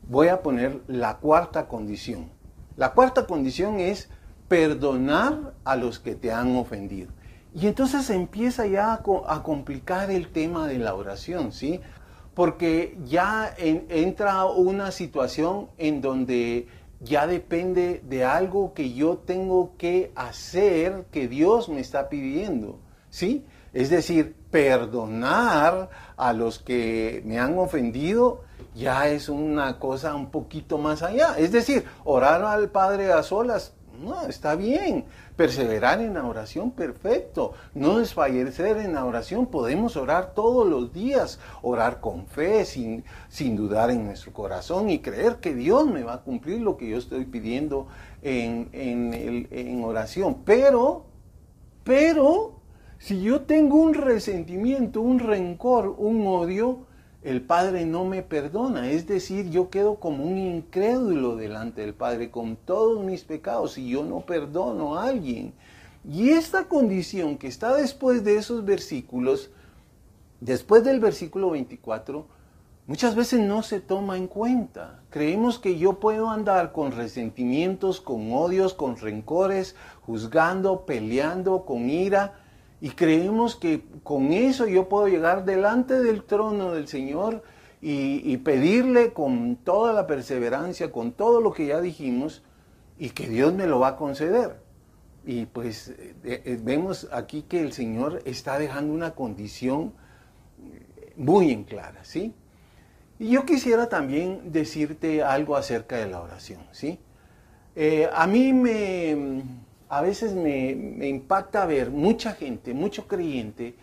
voy 0.08 0.30
a 0.30 0.42
poner 0.42 0.82
la 0.88 1.18
cuarta 1.18 1.68
condición. 1.68 2.30
La 2.78 2.94
cuarta 2.94 3.28
condición 3.28 3.80
es 3.80 4.10
perdonar 4.48 5.54
a 5.64 5.76
los 5.76 6.00
que 6.00 6.16
te 6.16 6.32
han 6.32 6.56
ofendido. 6.56 7.12
Y 7.56 7.68
entonces 7.68 8.10
empieza 8.10 8.66
ya 8.66 8.94
a, 8.94 9.44
complicar 9.44 10.10
el 10.10 10.30
tema 10.30 10.68
de 10.68 10.80
la 10.80 10.96
oración, 10.96 11.52
¿sí? 11.52 11.82
Porque 12.34 12.98
ya 13.06 13.54
entra 13.58 14.46
una 14.46 14.92
situación 14.92 15.70
en 15.78 16.02
donde 16.02 16.68
ya 17.00 17.28
depende 17.28 18.02
de 18.04 18.26
algo 18.26 18.74
que 18.74 18.94
yo 18.94 19.18
tengo 19.18 19.74
que 19.78 20.12
hacer 20.16 21.06
que 21.12 21.28
Dios 21.28 21.70
me 21.70 21.80
está 21.80 22.10
pidiendo, 22.10 22.80
¿sí? 23.10 23.46
Es 23.74 23.90
decir, 23.90 24.36
perdonar 24.52 25.90
a 26.16 26.34
los 26.34 26.60
que 26.60 27.22
me 27.26 27.40
han 27.40 27.58
ofendido 27.58 28.42
ya 28.76 29.08
es 29.08 29.30
una 29.30 29.80
cosa 29.80 30.16
un 30.16 30.30
poquito 30.30 30.78
más 30.78 31.04
allá. 31.04 31.36
Es 31.38 31.52
decir, 31.52 31.86
orar 32.04 32.44
al 32.44 32.70
Padre 32.70 33.12
a 33.12 33.24
solas, 33.24 33.74
no, 34.00 34.26
está 34.28 34.56
bien. 34.56 35.06
Perseverar 35.36 36.02
en 36.02 36.16
la 36.16 36.26
oración, 36.26 36.72
perfecto. 36.72 37.54
No 37.74 38.00
desfallecer 38.00 38.78
en 38.78 38.94
la 38.94 39.06
oración, 39.06 39.48
podemos 39.48 39.96
orar 39.96 40.34
todos 40.34 40.68
los 40.68 40.92
días, 40.94 41.40
orar 41.62 42.00
con 42.00 42.28
fe, 42.28 42.66
sin, 42.66 43.04
sin 43.30 43.56
dudar 43.56 43.92
en 43.92 44.06
nuestro 44.06 44.34
corazón 44.34 44.90
y 44.90 45.00
creer 45.00 45.38
que 45.38 45.54
Dios 45.54 45.88
me 45.88 46.04
va 46.04 46.16
a 46.16 46.22
cumplir 46.22 46.62
lo 46.62 46.76
que 46.76 46.90
yo 46.90 46.98
estoy 46.98 47.26
pidiendo 47.26 47.88
en, 48.22 48.70
en, 48.74 49.48
en 49.52 49.84
oración. 49.84 50.44
Pero, 50.44 51.06
pero, 51.84 52.53
si 53.04 53.22
yo 53.22 53.42
tengo 53.42 53.76
un 53.76 53.94
resentimiento, 53.96 55.02
un 55.02 55.20
rencor, 55.20 55.94
un 55.98 56.26
odio, 56.26 56.86
el 57.22 57.42
Padre 57.42 57.86
no 57.86 58.06
me 58.06 58.22
perdona. 58.22 58.92
Es 58.92 59.06
decir, 59.08 59.50
yo 59.50 59.70
quedo 59.70 59.96
como 59.96 60.24
un 60.24 60.38
incrédulo 60.38 61.36
delante 61.36 61.82
del 61.82 61.94
Padre 61.94 62.32
con 62.32 62.56
todos 62.56 63.04
mis 63.04 63.26
pecados 63.26 63.78
y 63.78 63.90
yo 63.90 64.06
no 64.06 64.22
perdono 64.22 64.96
a 64.96 65.08
alguien. 65.08 65.54
Y 66.10 66.30
esta 66.30 66.70
condición 66.70 67.38
que 67.38 67.48
está 67.48 67.76
después 67.76 68.24
de 68.24 68.38
esos 68.38 68.64
versículos, 68.64 69.50
después 70.40 70.86
del 70.86 71.02
versículo 71.02 71.50
24, 71.50 72.26
muchas 72.88 73.16
veces 73.16 73.42
no 73.42 73.64
se 73.64 73.82
toma 73.82 74.16
en 74.16 74.28
cuenta. 74.28 75.02
Creemos 75.10 75.60
que 75.60 75.78
yo 75.78 76.00
puedo 76.00 76.30
andar 76.30 76.72
con 76.72 76.94
resentimientos, 76.94 78.00
con 78.00 78.32
odios, 78.32 78.74
con 78.74 78.96
rencores, 78.96 79.76
juzgando, 80.06 80.86
peleando, 80.86 81.66
con 81.66 81.90
ira 81.90 82.40
y 82.84 82.90
creemos 82.90 83.56
que 83.56 83.82
con 84.04 84.34
eso 84.34 84.68
yo 84.68 84.90
puedo 84.90 85.08
llegar 85.08 85.46
delante 85.46 86.02
del 86.02 86.26
trono 86.26 86.74
del 86.74 86.90
Señor 86.90 87.42
y, 87.82 88.36
pedirle 88.40 89.14
con 89.14 89.56
toda 89.56 89.94
la 89.94 90.06
perseverancia, 90.06 90.92
con 90.92 91.14
todo 91.14 91.40
lo 91.40 91.54
que 91.54 91.68
ya 91.68 91.80
dijimos, 91.80 92.44
y 93.00 93.12
que 93.12 93.30
Dios 93.30 93.54
me 93.54 93.68
lo 93.68 93.80
va 93.80 93.88
a 93.88 93.96
conceder. 93.96 94.58
Y 95.26 95.46
pues 95.46 95.94
eh, 95.98 96.14
eh, 96.26 96.60
vemos 96.62 97.08
aquí 97.14 97.44
que 97.44 97.62
el 97.62 97.72
Señor 97.72 98.22
está 98.26 98.60
dejando 98.60 98.94
una 98.94 99.12
condición 99.12 99.94
muy 101.16 101.52
en 101.52 101.64
clara, 101.64 102.04
¿sí? 102.04 102.34
Y 103.18 103.30
yo 103.30 103.46
quisiera 103.46 103.88
también 103.88 104.52
decirte 104.52 105.24
algo 105.24 105.56
acerca 105.56 105.96
de 105.96 106.08
la 106.08 106.20
oración, 106.20 106.60
¿sí? 106.74 107.00
Eh, 107.78 108.10
a 108.14 108.28
mí 108.28 108.52
me, 108.52 109.42
a 109.98 110.02
veces 110.02 110.34
me, 110.34 110.72
impacta 111.08 111.68
ver 111.68 111.92
mucha 111.92 112.34
gente, 112.34 112.74
mucho 112.74 113.08
creyente, 113.08 113.76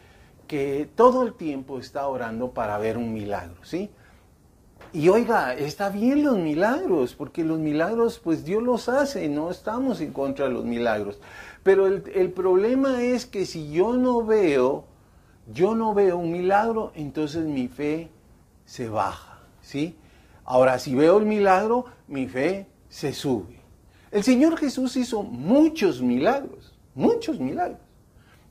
que 0.48 0.88
todo 0.96 1.22
el 1.22 1.34
tiempo 1.34 1.78
está 1.78 2.08
orando 2.08 2.50
para 2.50 2.76
ver 2.78 2.98
un 2.98 3.12
milagro, 3.12 3.62
¿sí? 3.62 3.90
Y 4.92 5.08
oiga, 5.08 5.54
está 5.54 5.88
bien 5.88 6.24
los 6.24 6.36
milagros, 6.36 7.14
porque 7.14 7.44
los 7.44 7.60
milagros, 7.60 8.18
pues 8.18 8.44
Dios 8.44 8.60
los 8.60 8.88
hace, 8.88 9.28
no 9.28 9.52
estamos 9.52 10.00
en 10.00 10.12
contra 10.12 10.46
de 10.46 10.50
los 10.50 10.64
milagros. 10.64 11.20
Pero 11.62 11.86
el, 11.86 12.02
el 12.12 12.32
problema 12.32 13.00
es 13.04 13.24
que 13.24 13.46
si 13.46 13.70
yo 13.70 13.92
no 13.96 14.24
veo, 14.24 14.86
yo 15.52 15.76
no 15.76 15.94
veo 15.94 16.18
un 16.18 16.32
milagro, 16.32 16.90
entonces 16.96 17.44
mi 17.44 17.68
fe 17.68 18.08
se 18.64 18.88
baja, 18.88 19.38
¿sí? 19.62 19.96
Ahora, 20.44 20.80
si 20.80 20.96
veo 20.96 21.18
el 21.18 21.26
milagro, 21.26 21.84
mi 22.08 22.26
fe 22.26 22.66
se 22.88 23.12
sube. 23.12 23.59
El 24.10 24.24
Señor 24.24 24.56
Jesús 24.56 24.96
hizo 24.96 25.22
muchos 25.22 26.02
milagros, 26.02 26.74
muchos 26.94 27.38
milagros. 27.38 27.80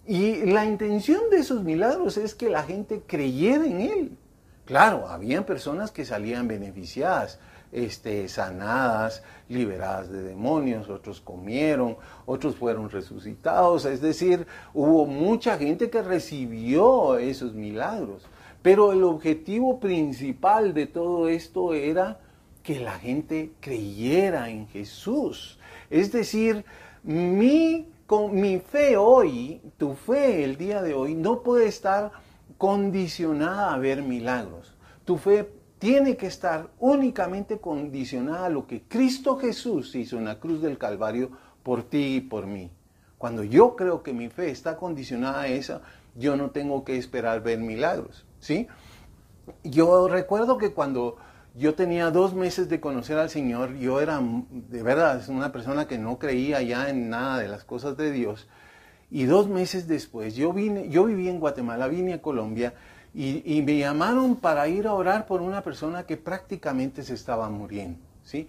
Y 0.08 0.46
la 0.46 0.66
intención 0.66 1.30
de 1.30 1.38
esos 1.38 1.63
milagros 1.63 2.18
es 2.18 2.34
que 2.34 2.50
la 2.50 2.63
gente 2.63 3.04
creyera 3.06 3.66
en 3.66 3.82
Él. 3.82 4.18
Claro, 4.66 5.08
habían 5.10 5.44
personas 5.44 5.92
que 5.92 6.06
salían 6.06 6.48
beneficiadas, 6.48 7.39
este, 7.72 8.28
sanadas, 8.30 9.22
liberadas 9.50 10.10
de 10.10 10.24
demonios, 10.24 10.89
otros 10.89 11.20
comieron, 11.20 11.98
otros 12.25 12.56
fueron 12.56 12.89
resucitados, 12.89 13.86
es 13.86 14.01
decir, 14.01 14.48
hubo 14.74 15.06
mucha 15.06 15.58
gente 15.58 15.89
que 15.89 16.01
recibió 16.01 17.18
esos 17.18 17.54
milagros. 17.54 18.24
Pero 18.62 18.94
el 18.94 19.04
objetivo 19.04 19.80
principal 19.80 20.74
de 20.74 20.88
todo 20.88 21.28
esto 21.28 21.74
era 21.74 22.20
que 22.70 22.80
la 22.80 23.00
gente 23.00 23.54
creyera 23.60 24.52
en 24.52 24.68
Jesús. 24.68 25.58
Es 25.90 26.12
decir, 26.12 26.64
mi 27.02 27.88
con 28.06 28.40
mi 28.40 28.60
fe 28.60 28.96
hoy, 28.96 29.60
tu 29.80 29.96
fe 29.96 30.44
el 30.44 30.56
día 30.56 30.84
de 30.84 30.94
hoy, 30.94 31.16
no 31.16 31.42
puede 31.42 31.66
estar 31.66 32.12
condicionada 32.60 33.74
a 33.74 33.78
ver 33.80 34.04
milagros. 34.04 34.76
Tu 35.04 35.18
fe 35.18 35.52
tiene 35.80 36.16
que 36.16 36.28
estar 36.28 36.70
únicamente 36.78 37.58
condicionada 37.58 38.46
a 38.46 38.50
lo 38.50 38.68
que 38.68 38.84
Cristo 38.84 39.40
Jesús 39.40 39.96
hizo 39.96 40.20
en 40.20 40.26
la 40.26 40.40
cruz 40.40 40.62
del 40.62 40.78
Calvario 40.78 41.32
por 41.64 41.82
ti 41.82 42.18
y 42.18 42.22
por 42.22 42.46
mí. 42.46 42.70
Cuando 43.18 43.44
yo 43.44 43.76
creo 43.76 44.04
que 44.04 44.14
mi 44.14 44.30
fe 44.30 44.52
está 44.52 44.78
condicionada 44.78 45.42
a 45.42 45.48
eso, 45.48 45.82
yo 46.14 46.36
no 46.36 46.52
tengo 46.52 46.86
que 46.86 46.98
esperar 46.98 47.42
ver 47.42 47.58
milagros, 47.58 48.28
¿sí? 48.40 48.68
Yo 49.64 50.08
recuerdo 50.08 50.60
que 50.60 50.72
cuando 50.72 51.18
yo 51.60 51.75
tenía 51.75 52.10
dos 52.10 52.34
meses 52.34 52.70
de 52.70 52.80
conocer 52.80 53.18
al 53.18 53.30
Señor, 53.30 53.75
yo 53.75 54.00
era 54.00 54.22
de 54.50 54.82
verdad 54.82 55.22
una 55.30 55.51
persona 55.51 55.88
que 55.88 55.98
no 55.98 56.18
creía 56.18 56.62
ya 56.62 56.89
en 56.89 57.10
nada 57.10 57.38
de 57.39 57.50
las 57.50 57.66
cosas 57.66 57.98
de 57.98 58.12
Dios. 58.12 58.48
Y 59.12 59.25
dos 59.25 59.50
meses 59.50 59.88
después, 59.88 60.36
yo 60.36 60.54
vine, 60.54 60.89
yo 60.89 61.06
viví 61.06 61.28
en 61.28 61.39
Guatemala, 61.39 61.88
vine 61.88 62.13
a 62.13 62.22
Colombia 62.22 62.74
y, 63.13 63.42
y, 63.58 63.62
me 63.63 63.78
llamaron 63.78 64.36
para 64.36 64.68
ir 64.68 64.88
a 64.88 64.94
orar 64.94 65.25
por 65.25 65.42
una 65.42 65.62
persona 65.62 66.04
que 66.04 66.16
prácticamente 66.16 67.04
se 67.04 67.16
estaba 67.16 67.50
muriendo, 67.50 68.00
¿sí? 68.24 68.48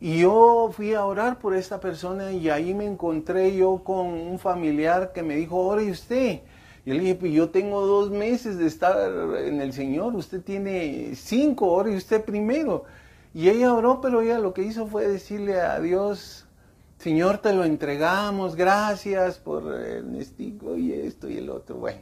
Y 0.00 0.18
yo 0.18 0.70
fui 0.72 0.94
a 0.94 1.04
orar 1.04 1.38
por 1.38 1.54
esta 1.54 1.78
persona 1.78 2.32
y 2.32 2.50
ahí 2.50 2.74
me 2.74 2.84
encontré 2.84 3.56
yo 3.56 3.84
con 3.84 4.08
un 4.08 4.38
familiar 4.38 5.12
que 5.12 5.22
me 5.22 5.36
dijo, 5.36 5.56
ore 5.56 5.90
usted. 5.90 6.40
Yo 6.84 6.94
le 6.94 7.00
dije, 7.00 7.14
pues 7.14 7.32
yo 7.32 7.50
tengo 7.50 7.86
dos 7.86 8.10
meses 8.10 8.58
de 8.58 8.66
estar 8.66 9.36
en 9.38 9.60
el 9.60 9.72
Señor, 9.72 10.16
usted 10.16 10.42
tiene 10.42 11.14
cinco, 11.14 11.68
ore 11.68 11.96
usted 11.96 12.24
primero. 12.24 12.84
Y 13.34 13.48
ella 13.48 13.72
oró, 13.72 14.00
pero 14.00 14.20
ella 14.20 14.38
lo 14.38 14.52
que 14.52 14.62
hizo 14.62 14.86
fue 14.86 15.06
decirle 15.06 15.60
a 15.60 15.78
Dios, 15.80 16.46
Señor, 16.98 17.38
te 17.38 17.52
lo 17.52 17.64
entregamos, 17.64 18.56
gracias 18.56 19.38
por 19.38 19.72
el 19.74 20.16
estigo 20.16 20.76
y 20.76 20.92
esto 20.92 21.30
y 21.30 21.38
el 21.38 21.50
otro. 21.50 21.76
Bueno, 21.76 22.00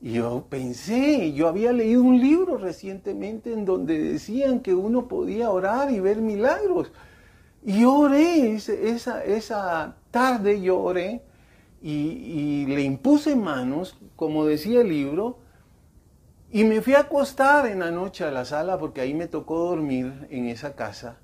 y 0.00 0.12
yo 0.12 0.46
pensé, 0.48 1.32
yo 1.32 1.48
había 1.48 1.72
leído 1.72 2.02
un 2.02 2.20
libro 2.20 2.56
recientemente 2.56 3.52
en 3.52 3.64
donde 3.64 3.98
decían 3.98 4.60
que 4.60 4.74
uno 4.74 5.08
podía 5.08 5.50
orar 5.50 5.90
y 5.90 5.98
ver 5.98 6.20
milagros. 6.20 6.92
Y 7.64 7.84
oré, 7.84 8.52
esa, 8.54 9.24
esa 9.24 9.96
tarde 10.10 10.60
yo 10.60 10.78
oré 10.78 11.22
y, 11.80 12.66
le 12.66 12.82
impuse 12.82 13.36
manos, 13.36 13.98
como 14.16 14.44
decía 14.44 14.80
el 14.80 14.88
libro, 14.88 15.38
y 16.50 16.64
me 16.64 16.80
fui 16.80 16.94
a 16.94 17.00
acostar 17.00 17.66
en 17.66 17.80
la 17.80 17.90
noche 17.90 18.24
a 18.24 18.30
la 18.30 18.44
sala 18.44 18.78
porque 18.78 19.00
ahí 19.00 19.14
me 19.14 19.26
tocó 19.26 19.58
dormir 19.58 20.26
en 20.30 20.46
esa 20.46 20.74
casa. 20.74 21.18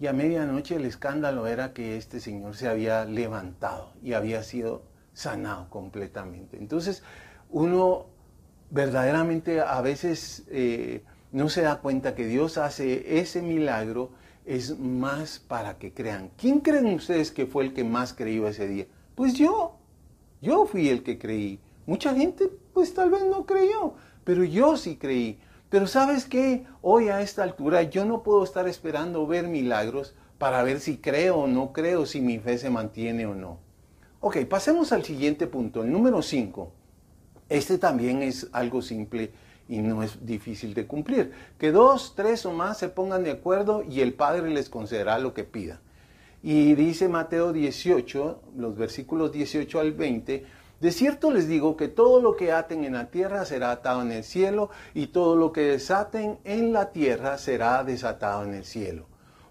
Y 0.00 0.08
a 0.08 0.12
medianoche 0.12 0.74
el 0.74 0.84
escándalo 0.84 1.46
era 1.46 1.72
que 1.72 1.96
este 1.96 2.18
señor 2.18 2.56
se 2.56 2.68
había 2.68 3.04
levantado 3.04 3.92
y 4.02 4.14
había 4.14 4.42
sido 4.42 4.82
sanado 5.12 5.70
completamente. 5.70 6.56
Entonces, 6.58 7.04
uno 7.50 8.06
verdaderamente 8.70 9.60
a 9.60 9.80
veces 9.80 10.44
eh, 10.48 11.04
no 11.30 11.48
se 11.48 11.62
da 11.62 11.80
cuenta 11.80 12.16
que 12.16 12.26
Dios 12.26 12.58
hace 12.58 13.20
ese 13.20 13.40
milagro 13.40 14.10
es 14.44 14.78
más 14.78 15.38
para 15.38 15.78
que 15.78 15.94
crean. 15.94 16.30
¿Quién 16.36 16.60
creen 16.60 16.86
ustedes 16.86 17.30
que 17.30 17.46
fue 17.46 17.64
el 17.64 17.74
que 17.74 17.84
más 17.84 18.12
creyó 18.12 18.48
ese 18.48 18.66
día? 18.66 18.86
Pues 19.14 19.34
yo, 19.34 19.78
yo 20.44 20.66
fui 20.66 20.88
el 20.88 21.02
que 21.02 21.18
creí. 21.18 21.58
Mucha 21.86 22.14
gente 22.14 22.50
pues 22.72 22.92
tal 22.92 23.10
vez 23.10 23.24
no 23.24 23.46
creyó, 23.46 23.94
pero 24.24 24.44
yo 24.44 24.76
sí 24.76 24.96
creí. 24.96 25.38
Pero 25.70 25.86
sabes 25.86 26.26
qué, 26.26 26.66
hoy 26.82 27.08
a 27.08 27.20
esta 27.22 27.42
altura 27.42 27.82
yo 27.82 28.04
no 28.04 28.22
puedo 28.22 28.44
estar 28.44 28.68
esperando 28.68 29.26
ver 29.26 29.48
milagros 29.48 30.14
para 30.38 30.62
ver 30.62 30.80
si 30.80 30.98
creo 30.98 31.38
o 31.38 31.46
no 31.46 31.72
creo, 31.72 32.06
si 32.06 32.20
mi 32.20 32.38
fe 32.38 32.58
se 32.58 32.70
mantiene 32.70 33.26
o 33.26 33.34
no. 33.34 33.58
Ok, 34.20 34.44
pasemos 34.44 34.92
al 34.92 35.04
siguiente 35.04 35.46
punto, 35.46 35.82
el 35.82 35.90
número 35.90 36.22
5. 36.22 36.72
Este 37.48 37.78
también 37.78 38.22
es 38.22 38.48
algo 38.52 38.82
simple 38.82 39.32
y 39.68 39.78
no 39.78 40.02
es 40.02 40.24
difícil 40.24 40.74
de 40.74 40.86
cumplir. 40.86 41.32
Que 41.58 41.72
dos, 41.72 42.14
tres 42.14 42.44
o 42.46 42.52
más 42.52 42.78
se 42.78 42.88
pongan 42.88 43.24
de 43.24 43.32
acuerdo 43.32 43.82
y 43.82 44.00
el 44.00 44.14
Padre 44.14 44.50
les 44.50 44.68
concederá 44.68 45.18
lo 45.18 45.34
que 45.34 45.44
pida. 45.44 45.80
Y 46.46 46.74
dice 46.74 47.08
Mateo 47.08 47.54
18, 47.54 48.42
los 48.58 48.76
versículos 48.76 49.32
18 49.32 49.80
al 49.80 49.94
20, 49.94 50.44
de 50.78 50.92
cierto 50.92 51.30
les 51.30 51.48
digo 51.48 51.74
que 51.74 51.88
todo 51.88 52.20
lo 52.20 52.36
que 52.36 52.52
aten 52.52 52.84
en 52.84 52.92
la 52.92 53.10
tierra 53.10 53.46
será 53.46 53.70
atado 53.70 54.02
en 54.02 54.12
el 54.12 54.24
cielo 54.24 54.68
y 54.92 55.06
todo 55.06 55.36
lo 55.36 55.52
que 55.52 55.62
desaten 55.62 56.36
en 56.44 56.74
la 56.74 56.92
tierra 56.92 57.38
será 57.38 57.82
desatado 57.82 58.44
en 58.44 58.52
el 58.52 58.66
cielo. 58.66 59.06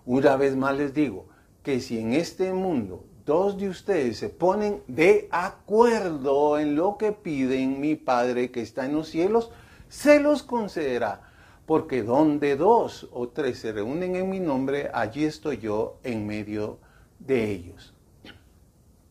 Una 0.06 0.36
vez 0.36 0.56
más 0.56 0.78
les 0.78 0.94
digo 0.94 1.26
que 1.64 1.80
si 1.80 1.98
en 1.98 2.14
este 2.14 2.54
mundo 2.54 3.06
dos 3.26 3.58
de 3.58 3.70
ustedes 3.70 4.20
se 4.20 4.30
ponen 4.30 4.84
de 4.86 5.28
acuerdo 5.32 6.60
en 6.60 6.76
lo 6.76 7.00
que 7.00 7.12
piden 7.12 7.82
mi 7.82 7.96
Padre 7.96 8.52
que 8.52 8.62
está 8.62 8.86
en 8.86 8.94
los 8.94 9.08
cielos, 9.08 9.50
se 9.90 10.20
los 10.20 10.44
concederá. 10.44 11.22
Porque 11.66 12.04
donde 12.04 12.58
dos 12.58 13.08
o 13.14 13.30
tres 13.30 13.58
se 13.58 13.72
reúnen 13.72 14.16
en 14.18 14.30
mi 14.30 14.42
nombre, 14.42 14.92
allí 14.94 15.24
estoy 15.24 15.58
yo 15.58 15.98
en 16.04 16.28
medio 16.28 16.78
de 17.26 17.52
ellos. 17.52 17.94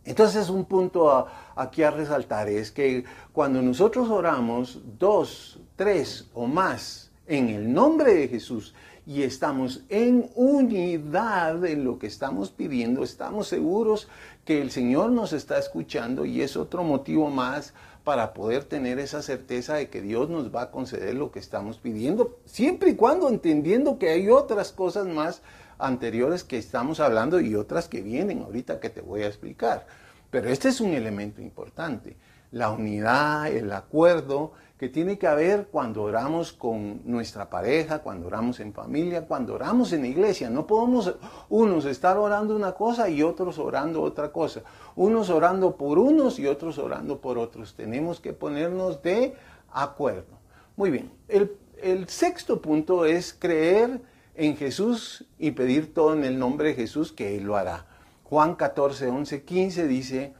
Entonces 0.05 0.49
un 0.49 0.65
punto 0.65 1.27
aquí 1.55 1.83
a 1.83 1.91
resaltar 1.91 2.49
es 2.49 2.73
que 2.73 3.05
cuando 3.33 3.63
nosotros 3.63 4.09
oramos 4.11 4.81
dos, 4.99 5.61
tres 5.77 6.29
o 6.35 6.47
más 6.47 7.11
en 7.27 7.49
el 7.49 7.73
nombre 7.73 8.15
de 8.15 8.29
Jesús, 8.29 8.75
y 9.07 9.23
estamos 9.23 9.83
en 9.89 10.31
unidad 10.35 11.65
en 11.65 11.85
lo 11.85 11.99
que 11.99 12.07
estamos 12.07 12.51
pidiendo, 12.51 13.03
estamos 13.03 13.49
seguros 13.49 14.09
que 14.45 14.63
el 14.63 14.71
Señor 14.71 15.11
nos 15.11 15.33
está 15.33 15.59
escuchando 15.59 16.25
y 16.25 16.41
es 16.43 16.57
otro 16.57 16.85
motivo 16.85 17.29
más 17.29 17.75
para 18.05 18.33
poder 18.33 18.65
tener 18.65 18.99
esa 18.99 19.23
certeza 19.23 19.75
de 19.75 19.89
que 19.89 20.03
Dios 20.03 20.29
nos 20.29 20.55
va 20.55 20.63
a 20.63 20.71
conceder 20.71 21.15
lo 21.15 21.31
que 21.31 21.39
estamos 21.39 21.79
pidiendo, 21.79 22.39
siempre 22.45 22.91
y 22.91 22.97
cuando 22.97 23.29
entendiendo 23.29 23.99
que 23.99 24.11
hay 24.11 24.29
otras 24.29 24.73
cosas 24.73 25.07
más 25.07 25.43
anteriores 25.83 26.45
que 26.45 26.59
estamos 26.59 27.01
hablando 27.01 27.41
y 27.41 27.55
otras 27.55 27.89
que 27.89 28.01
vienen 28.01 28.43
ahorita 28.43 28.81
que 28.81 28.91
te 28.91 29.01
voy 29.01 29.23
a 29.23 29.27
explicar. 29.27 29.87
Pero 30.31 30.49
este 30.49 30.69
es 30.69 30.81
un 30.81 30.95
elemento 30.95 31.43
importante, 31.43 32.17
la 32.53 32.71
unidad, 32.71 33.49
el 33.49 33.71
acuerdo 33.73 34.53
que 34.79 34.89
tiene 34.89 35.19
que 35.19 35.27
haber 35.27 35.69
cuando 35.69 36.03
oramos 36.03 36.53
con 36.53 37.03
nuestra 37.05 37.49
pareja, 37.49 38.01
cuando 38.01 38.27
oramos 38.27 38.59
en 38.59 38.73
familia, 38.73 39.27
cuando 39.29 39.55
oramos 39.55 39.93
en 39.93 40.05
iglesia. 40.05 40.51
No 40.51 40.67
podemos 40.67 41.15
unos 41.49 41.85
estar 41.85 42.17
orando 42.17 42.57
una 42.57 42.73
cosa 42.73 43.09
y 43.09 43.23
otros 43.23 43.59
orando 43.59 44.03
otra 44.03 44.33
cosa. 44.33 44.63
Unos 44.97 45.31
orando 45.31 45.77
por 45.77 45.99
unos 45.99 46.39
y 46.39 46.47
otros 46.47 46.79
orando 46.79 47.21
por 47.21 47.39
otros. 47.39 47.75
Tenemos 47.75 48.19
que 48.19 48.33
ponernos 48.33 49.03
de 49.03 49.37
acuerdo. 49.73 50.39
Muy 50.75 50.91
bien, 50.91 51.13
el, 51.29 51.57
el 51.81 52.09
sexto 52.09 52.61
punto 52.61 53.05
es 53.05 53.33
creer 53.33 54.01
en 54.47 54.57
Jesús 54.57 55.25
y 55.39 55.53
pedir 55.53 55.95
todo 55.95 56.15
en 56.15 56.25
el 56.25 56.39
nombre 56.39 56.69
de 56.69 56.75
Jesús 56.75 57.13
que 57.13 57.37
Él 57.37 57.45
lo 57.45 57.57
hará. 57.57 57.87
Juan 58.25 58.55
14, 58.55 59.09
11, 59.09 59.45
15 59.45 59.87
dice, 59.87 60.35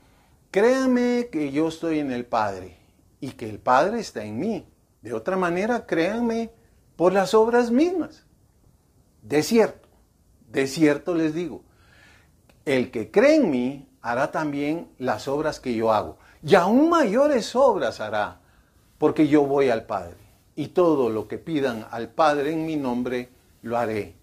créame 0.51 1.29
que 1.31 1.51
yo 1.51 1.67
estoy 1.67 1.99
en 1.99 2.11
el 2.11 2.25
Padre 2.25 2.77
y 3.19 3.31
que 3.31 3.49
el 3.49 3.59
Padre 3.59 3.99
está 3.99 4.23
en 4.23 4.39
mí. 4.39 4.65
De 5.01 5.13
otra 5.13 5.37
manera, 5.37 5.85
créanme 5.85 6.51
por 6.95 7.13
las 7.13 7.33
obras 7.33 7.71
mismas. 7.71 8.25
De 9.21 9.43
cierto, 9.43 9.87
de 10.49 10.67
cierto 10.67 11.15
les 11.15 11.33
digo, 11.33 11.63
el 12.65 12.91
que 12.91 13.11
cree 13.11 13.35
en 13.35 13.49
mí 13.49 13.89
hará 14.01 14.31
también 14.31 14.89
las 14.97 15.27
obras 15.27 15.59
que 15.59 15.73
yo 15.73 15.91
hago. 15.91 16.17
Y 16.41 16.55
aún 16.55 16.89
mayores 16.89 17.55
obras 17.55 17.99
hará, 17.99 18.41
porque 18.97 19.27
yo 19.27 19.45
voy 19.45 19.69
al 19.69 19.85
Padre. 19.85 20.17
Y 20.55 20.67
todo 20.67 21.09
lo 21.09 21.27
que 21.27 21.37
pidan 21.37 21.87
al 21.89 22.09
Padre 22.09 22.51
en 22.51 22.65
mi 22.65 22.75
nombre, 22.75 23.29
lo 23.63 23.77
haré, 23.77 24.13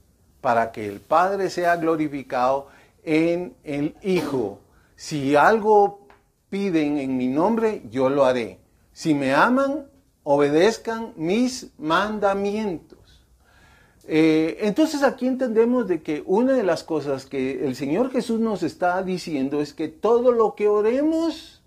para 0.41 0.71
que 0.71 0.87
el 0.87 1.01
Padre 1.01 1.51
sea 1.51 1.77
glorificado 1.77 2.69
en 3.03 3.57
el 3.65 3.97
Hijo. 4.03 4.61
Si 4.95 5.35
algo 5.35 6.07
piden 6.51 6.99
en 6.99 7.17
mi 7.17 7.27
nombre, 7.27 7.83
yo 7.91 8.09
lo 8.09 8.25
haré. 8.25 8.61
Si 8.93 9.15
me 9.15 9.35
aman, 9.35 9.87
obedezcan 10.23 11.13
mis 11.17 11.73
mandamientos. 11.79 12.99
Eh, 14.07 14.59
entonces 14.63 15.03
aquí 15.03 15.27
entendemos 15.27 15.87
de 15.87 16.03
que 16.03 16.23
una 16.27 16.53
de 16.53 16.65
las 16.65 16.85
cosas 16.85 17.27
que 17.27 17.65
el 17.65 17.77
Señor 17.77 18.11
Jesús 18.11 18.41
nos 18.41 18.63
está 18.63 19.03
diciendo 19.03 19.61
es 19.61 19.73
que 19.73 19.89
todo 19.89 20.33
lo 20.33 20.55
que 20.55 20.69
oremos, 20.69 21.63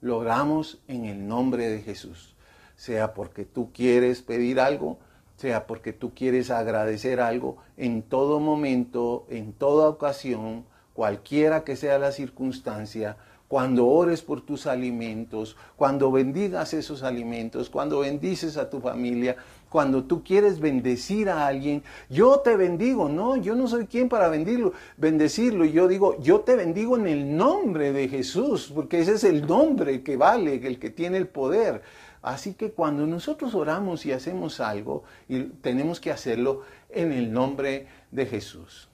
lo 0.00 0.18
oramos 0.18 0.78
en 0.86 1.06
el 1.06 1.26
nombre 1.26 1.68
de 1.68 1.80
Jesús. 1.80 2.34
Sea 2.76 3.14
porque 3.14 3.44
tú 3.44 3.72
quieres 3.72 4.22
pedir 4.22 4.60
algo, 4.60 4.98
sea 5.38 5.66
porque 5.68 5.92
tú 5.92 6.12
quieres 6.14 6.50
agradecer 6.50 7.20
algo, 7.20 7.58
en 7.76 8.02
todo 8.02 8.40
momento, 8.40 9.24
en 9.30 9.52
toda 9.52 9.88
ocasión, 9.88 10.64
cualquiera 10.94 11.62
que 11.62 11.76
sea 11.76 11.96
la 11.98 12.10
circunstancia, 12.10 13.16
cuando 13.46 13.86
ores 13.86 14.20
por 14.20 14.42
tus 14.42 14.66
alimentos, 14.66 15.56
cuando 15.76 16.10
bendigas 16.10 16.74
esos 16.74 17.04
alimentos, 17.04 17.70
cuando 17.70 18.00
bendices 18.00 18.56
a 18.56 18.68
tu 18.68 18.80
familia, 18.80 19.36
cuando 19.68 20.04
tú 20.04 20.24
quieres 20.24 20.58
bendecir 20.58 21.30
a 21.30 21.46
alguien, 21.46 21.84
yo 22.10 22.40
te 22.40 22.56
bendigo, 22.56 23.08
no, 23.08 23.36
yo 23.36 23.54
no 23.54 23.68
soy 23.68 23.86
quien 23.86 24.08
para 24.08 24.28
bendecirlo, 24.28 24.72
bendecirlo, 24.96 25.64
y 25.64 25.72
yo 25.72 25.86
digo, 25.86 26.20
yo 26.20 26.40
te 26.40 26.56
bendigo 26.56 26.96
en 26.96 27.06
el 27.06 27.36
nombre 27.36 27.92
de 27.92 28.08
Jesús, 28.08 28.72
porque 28.74 28.98
ese 29.00 29.12
es 29.12 29.24
el 29.24 29.46
nombre 29.46 30.02
que 30.02 30.16
vale, 30.16 30.66
el 30.66 30.80
que 30.80 30.90
tiene 30.90 31.16
el 31.16 31.28
poder. 31.28 31.82
Así 32.28 32.52
que 32.52 32.72
cuando 32.72 33.06
nosotros 33.06 33.54
oramos 33.54 34.04
y 34.04 34.12
hacemos 34.12 34.60
algo, 34.60 35.02
y 35.30 35.44
tenemos 35.44 35.98
que 35.98 36.10
hacerlo 36.10 36.60
en 36.90 37.10
el 37.10 37.32
nombre 37.32 37.88
de 38.10 38.26
Jesús. 38.26 38.90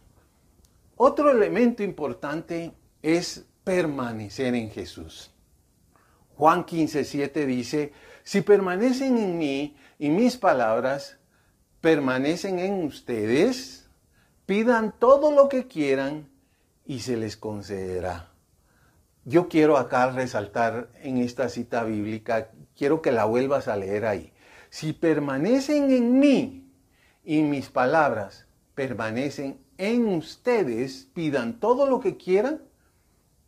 Otro 0.94 1.32
elemento 1.32 1.82
importante 1.82 2.70
es 3.02 3.44
permanecer 3.64 4.54
en 4.54 4.70
Jesús. 4.70 5.32
Juan 6.36 6.62
15, 6.62 7.02
7 7.02 7.44
dice, 7.44 7.92
si 8.22 8.40
permanecen 8.42 9.18
en 9.18 9.36
mí 9.36 9.76
y 9.98 10.10
mis 10.10 10.36
palabras 10.36 11.18
permanecen 11.80 12.60
en 12.60 12.84
ustedes, 12.84 13.90
pidan 14.46 14.94
todo 14.96 15.32
lo 15.32 15.48
que 15.48 15.66
quieran 15.66 16.28
y 16.86 17.00
se 17.00 17.16
les 17.16 17.36
concederá. 17.36 18.30
Yo 19.24 19.48
quiero 19.48 19.76
acá 19.76 20.12
resaltar 20.12 20.90
en 21.02 21.18
esta 21.18 21.48
cita 21.48 21.82
bíblica, 21.82 22.50
quiero 22.76 23.02
que 23.02 23.12
la 23.12 23.24
vuelvas 23.24 23.68
a 23.68 23.76
leer 23.76 24.06
ahí. 24.06 24.32
Si 24.70 24.92
permanecen 24.92 25.90
en 25.90 26.18
mí 26.18 26.70
y 27.24 27.42
mis 27.42 27.68
palabras 27.70 28.46
permanecen 28.74 29.58
en 29.78 30.08
ustedes, 30.08 31.08
pidan 31.14 31.60
todo 31.60 31.86
lo 31.86 32.00
que 32.00 32.16
quieran 32.16 32.62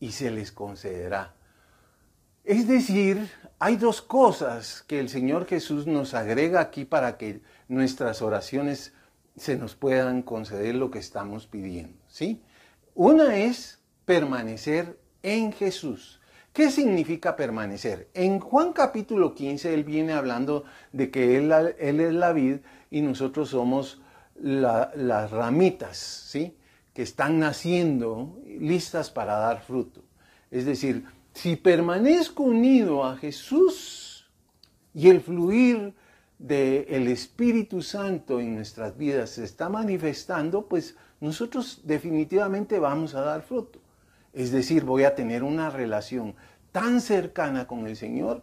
y 0.01 0.13
se 0.13 0.31
les 0.31 0.53
concederá. 0.53 1.35
Es 2.45 2.69
decir, 2.69 3.29
hay 3.59 3.77
dos 3.77 4.03
cosas 4.03 4.85
que 4.87 5.01
el 5.01 5.09
Señor 5.09 5.47
Jesús 5.47 5.87
nos 5.87 6.15
agrega 6.15 6.61
aquí 6.61 6.85
para 6.85 7.19
que 7.19 7.41
nuestras 7.69 8.23
oraciones 8.23 8.93
se 9.37 9.57
nos 9.57 9.75
puedan 9.75 10.23
conceder 10.23 10.75
lo 10.77 10.91
que 10.91 10.99
estamos 10.99 11.47
pidiendo, 11.47 11.99
¿sí? 12.09 12.43
Una 12.95 13.37
es 13.37 13.81
permanecer 14.05 14.99
en 15.23 15.53
Jesús. 15.53 16.21
¿Qué 16.57 16.71
significa 16.71 17.37
permanecer? 17.37 18.09
En 18.15 18.41
Juan 18.41 18.73
capítulo 18.73 19.35
15 19.35 19.75
él 19.75 19.85
viene 19.85 20.15
hablando 20.15 20.65
de 20.91 21.11
que 21.11 21.37
él, 21.37 21.53
es 21.53 22.15
la 22.15 22.33
vid 22.33 22.61
y 22.91 23.03
nosotros 23.03 23.51
somos 23.51 24.01
las 24.41 25.31
ramitas, 25.33 25.99
¿sí? 25.99 26.57
Que 26.95 27.03
están 27.03 27.39
naciendo 27.39 28.39
listas 28.47 29.11
para 29.11 29.37
dar 29.37 29.61
fruto. 29.61 30.03
Es 30.51 30.65
decir, 30.65 31.05
si 31.35 31.57
permanezco 31.57 32.45
unido 32.45 33.05
a 33.05 33.19
Jesús 33.19 34.27
y 34.95 35.11
el 35.11 35.21
fluir 35.21 35.93
del 36.39 37.09
Espíritu 37.09 37.83
Santo 37.83 38.41
en 38.41 38.55
nuestras 38.55 38.97
vidas 38.97 39.29
se 39.29 39.45
está 39.45 39.69
manifestando, 39.69 40.67
pues 40.67 40.97
nosotros 41.21 41.83
definitivamente 41.85 42.79
vamos 42.79 43.15
a 43.15 43.21
dar 43.21 43.43
fruto. 43.43 43.83
Es 44.37 44.53
decir, 44.53 44.85
voy 44.85 45.05
a 45.05 45.15
tener 45.15 45.43
una 45.43 45.71
relación 45.71 46.35
tan 46.71 47.01
cercana 47.01 47.67
con 47.67 47.87
el 47.87 47.97
Señor, 47.97 48.43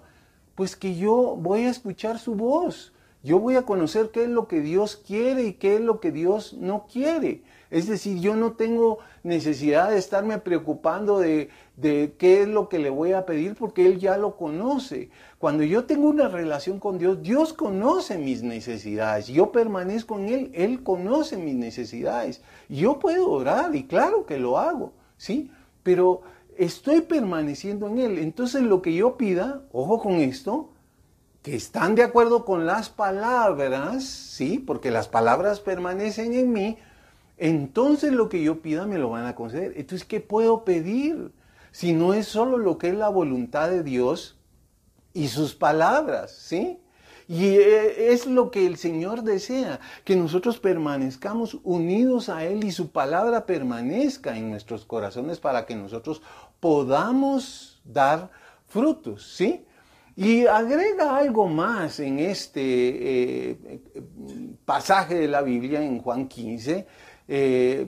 pues 0.56 0.76
que 0.76 0.96
yo 0.96 1.38
voy 1.40 1.66
a 1.66 1.70
escuchar 1.70 2.18
su 2.18 2.34
voz. 2.34 2.94
Yo 3.22 3.38
voy 3.38 3.58
a 3.58 3.62
conocer 3.62 4.10
qué 4.10 4.24
es 4.24 4.30
lo 4.30 4.48
que 4.48 4.60
Dios 4.60 4.96
quiere 4.96 5.44
y 5.44 5.54
qué 5.54 5.76
es 5.76 5.82
lo 5.82 6.00
que 6.00 6.12
Dios 6.12 6.54
no 6.54 6.88
quiere. 6.92 7.44
Es 7.70 7.88
decir, 7.88 8.20
yo 8.20 8.36
no 8.36 8.54
tengo 8.54 8.98
necesidad 9.22 9.92
de 9.92 10.00
estarme 10.00 10.40
preocupando 10.40 11.20
de, 11.20 11.52
qué 11.80 12.42
es 12.42 12.48
lo 12.48 12.70
que 12.70 12.80
le 12.80 12.90
voy 12.90 13.12
a 13.12 13.28
pedir 13.28 13.54
porque 13.54 13.86
Él 13.86 14.00
ya 14.00 14.18
lo 14.18 14.36
conoce. 14.36 15.12
Cuando 15.38 15.64
yo 15.64 15.86
tengo 15.86 16.10
una 16.10 16.28
relación 16.28 16.80
con 16.80 16.98
Dios, 16.98 17.22
Dios 17.22 17.54
conoce 17.54 18.18
mis 18.18 18.42
necesidades. 18.42 19.28
Yo 19.28 19.52
permanezco 19.52 20.18
en 20.18 20.30
Él, 20.30 20.52
Él 20.56 20.82
conoce 20.82 21.38
mis 21.38 21.54
necesidades. 21.54 22.42
Yo 22.68 22.98
puedo 22.98 23.30
orar 23.30 23.76
y 23.76 23.84
claro 23.84 24.26
que 24.26 24.40
lo 24.40 24.58
hago, 24.58 24.92
¿sí? 25.18 25.52
Pero 25.84 26.22
estoy 26.58 27.02
permaneciendo 27.02 27.88
en 27.88 28.00
Él. 28.00 28.17
Entonces 28.17 28.62
lo 28.62 28.82
que 28.82 28.93
yo 28.93 29.17
pida, 29.17 29.63
ojo 29.72 30.00
con 30.00 30.13
esto, 30.13 30.69
que 31.41 31.56
están 31.56 31.96
de 31.96 32.04
acuerdo 32.04 32.46
con 32.46 32.65
las 32.65 32.89
palabras, 32.89 34.06
¿sí? 34.06 34.60
Porque 34.60 34.91
las 34.91 35.10
palabras 35.10 35.60
permanecen 35.60 36.34
en 36.34 36.54
mí, 36.54 36.78
entonces 37.38 38.13
lo 38.13 38.30
que 38.30 38.41
yo 38.41 38.62
pida 38.62 38.86
me 38.86 38.98
lo 38.98 39.10
van 39.10 39.26
a 39.26 39.36
conceder. 39.36 39.74
Entonces, 39.76 40.08
¿qué 40.08 40.22
puedo 40.22 40.63
pedir? 40.63 41.34
Si 41.72 41.91
no 41.93 42.13
es 42.13 42.28
solo 42.28 42.58
lo 42.58 42.78
que 42.78 42.89
es 42.89 42.96
la 42.96 43.10
voluntad 43.10 43.69
de 43.69 43.84
Dios 43.84 44.39
y 45.13 45.28
sus 45.28 45.54
palabras, 45.54 46.32
¿sí? 46.32 46.80
Y 47.28 47.46
eh, 47.56 48.14
es 48.14 48.26
lo 48.26 48.52
que 48.52 48.66
el 48.66 48.78
Señor 48.78 49.24
desea, 49.24 49.80
que 50.04 50.16
nosotros 50.16 50.60
permanezcamos 50.60 51.58
unidos 51.64 52.30
a 52.30 52.46
Él 52.46 52.64
y 52.64 52.72
su 52.72 52.92
palabra 52.92 53.46
permanezca 53.46 54.38
en 54.38 54.50
nuestros 54.50 54.86
corazones 54.86 55.40
para 55.40 55.66
que 55.66 55.76
nosotros 55.76 56.22
podamos 56.60 57.82
dar 57.86 58.32
frutos, 58.68 59.36
¿sí? 59.36 59.66
Y 60.16 60.46
agrega 60.46 61.18
algo 61.18 61.48
más 61.48 62.00
en 62.00 62.20
este 62.20 62.62
eh, 62.62 63.82
pasaje 64.64 65.16
de 65.16 65.28
la 65.28 65.42
Biblia, 65.42 65.84
en 65.84 66.00
Juan 66.00 66.28
15, 66.28 66.86
eh, 67.28 67.88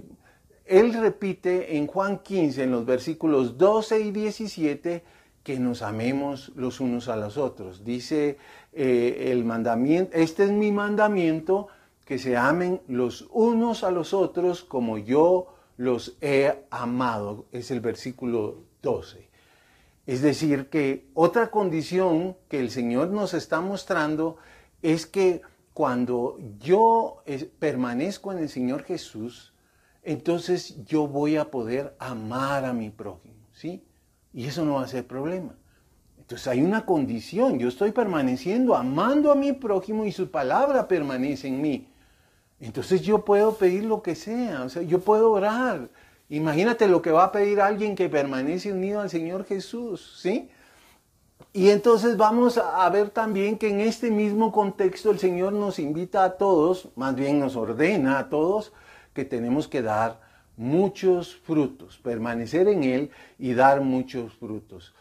él 0.65 0.93
repite 0.93 1.77
en 1.77 1.85
Juan 1.85 2.19
15, 2.19 2.63
en 2.63 2.71
los 2.71 2.85
versículos 2.85 3.57
12 3.57 3.99
y 3.99 4.11
17, 4.11 5.03
que 5.43 5.59
nos 5.59 5.83
amemos 5.83 6.51
los 6.55 6.79
unos 6.79 7.07
a 7.07 7.15
los 7.15 7.37
otros. 7.37 7.83
Dice 7.83 8.37
eh, 8.75 9.31
el 9.31 9.45
mandamiento, 9.45 10.15
este 10.15 10.43
es 10.43 10.51
mi 10.51 10.71
mandamiento, 10.71 11.69
que 12.05 12.19
se 12.19 12.37
amen 12.37 12.81
los 12.87 13.27
unos 13.31 13.83
a 13.83 13.89
los 13.89 14.13
otros 14.13 14.63
como 14.63 14.97
yo 14.97 15.47
los 15.77 16.17
he 16.21 16.65
amado. 16.69 17.45
Es 17.51 17.71
el 17.71 17.79
versículo 17.79 18.63
12. 18.83 19.27
Es 20.05 20.21
decir, 20.21 20.69
que 20.69 21.07
otra 21.13 21.49
condición 21.49 22.37
que 22.47 22.59
el 22.59 22.69
Señor 22.69 23.09
nos 23.09 23.33
está 23.33 23.59
mostrando 23.59 24.37
es 24.83 25.07
que 25.07 25.41
cuando 25.73 26.37
yo 26.59 27.23
permanezco 27.59 28.31
en 28.31 28.37
el 28.37 28.49
Señor 28.49 28.83
Jesús, 28.83 29.53
entonces 30.03 30.85
yo 30.85 31.07
voy 31.07 31.37
a 31.37 31.49
poder 31.49 31.95
amar 31.97 32.65
a 32.65 32.73
mi 32.73 32.91
prójimo, 32.91 33.47
¿sí? 33.51 33.83
Y 34.31 34.45
eso 34.45 34.63
no 34.63 34.75
va 34.75 34.83
a 34.83 34.87
ser 34.87 35.07
problema. 35.07 35.55
Entonces 36.25 36.47
hay 36.47 36.63
una 36.63 36.87
condición, 36.87 37.59
yo 37.59 37.67
estoy 37.67 37.91
permaneciendo, 37.91 38.75
amando 38.75 39.31
a 39.31 39.35
mi 39.35 39.53
prójimo 39.53 40.05
y 40.05 40.11
su 40.11 40.31
palabra 40.31 40.87
permanece 40.87 41.47
en 41.49 41.61
mí. 41.61 41.87
Entonces 42.59 43.03
yo 43.03 43.23
puedo 43.23 43.53
pedir 43.57 43.85
lo 43.85 44.01
que 44.01 44.15
sea, 44.15 44.63
o 44.63 44.69
sea, 44.69 44.81
yo 44.81 45.01
puedo 45.01 45.31
orar. 45.31 45.87
Imagínate 46.29 46.87
lo 46.87 47.03
que 47.03 47.11
va 47.11 47.25
a 47.25 47.31
pedir 47.31 47.61
alguien 47.61 47.95
que 47.95 48.09
permanece 48.09 48.73
unido 48.73 49.01
al 49.01 49.11
Señor 49.11 49.45
Jesús, 49.45 50.17
¿sí? 50.19 50.49
Y 51.53 51.69
entonces 51.69 52.17
vamos 52.17 52.57
a 52.57 52.89
ver 52.89 53.11
también 53.11 53.59
que 53.59 53.69
en 53.69 53.81
este 53.81 54.09
mismo 54.09 54.51
contexto 54.51 55.11
el 55.11 55.19
Señor 55.19 55.53
nos 55.53 55.77
invita 55.77 56.23
a 56.23 56.37
todos, 56.37 56.89
más 56.95 57.13
bien 57.13 57.39
nos 57.39 57.55
ordena 57.55 58.17
a 58.17 58.29
todos, 58.29 58.73
que 59.13 59.25
tenemos 59.25 59.67
que 59.67 59.83
dar 59.83 60.19
muchos 60.57 61.35
frutos, 61.35 61.99
permanecer 61.99 62.67
en 62.67 62.83
Él 62.83 63.11
y 63.37 63.53
dar 63.53 63.81
muchos 63.81 64.33
frutos. 64.33 64.95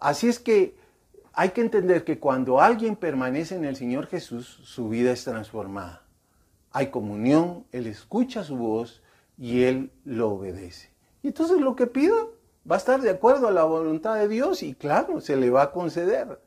Así 0.00 0.28
es 0.28 0.38
que 0.38 0.74
hay 1.32 1.50
que 1.50 1.60
entender 1.60 2.04
que 2.04 2.18
cuando 2.18 2.60
alguien 2.60 2.96
permanece 2.96 3.54
en 3.54 3.64
el 3.64 3.76
Señor 3.76 4.06
Jesús, 4.06 4.60
su 4.64 4.88
vida 4.88 5.12
es 5.12 5.24
transformada. 5.24 6.02
Hay 6.72 6.88
comunión, 6.88 7.66
Él 7.70 7.86
escucha 7.86 8.42
su 8.42 8.56
voz 8.56 9.02
y 9.38 9.62
Él 9.62 9.92
lo 10.04 10.30
obedece. 10.30 10.90
Y 11.22 11.28
entonces 11.28 11.60
lo 11.60 11.76
que 11.76 11.86
pida, 11.86 12.14
va 12.70 12.76
a 12.76 12.78
estar 12.78 13.00
de 13.00 13.10
acuerdo 13.10 13.48
a 13.48 13.52
la 13.52 13.64
voluntad 13.64 14.16
de 14.16 14.28
Dios 14.28 14.62
y 14.62 14.74
claro, 14.74 15.20
se 15.20 15.36
le 15.36 15.50
va 15.50 15.62
a 15.62 15.72
conceder. 15.72 16.40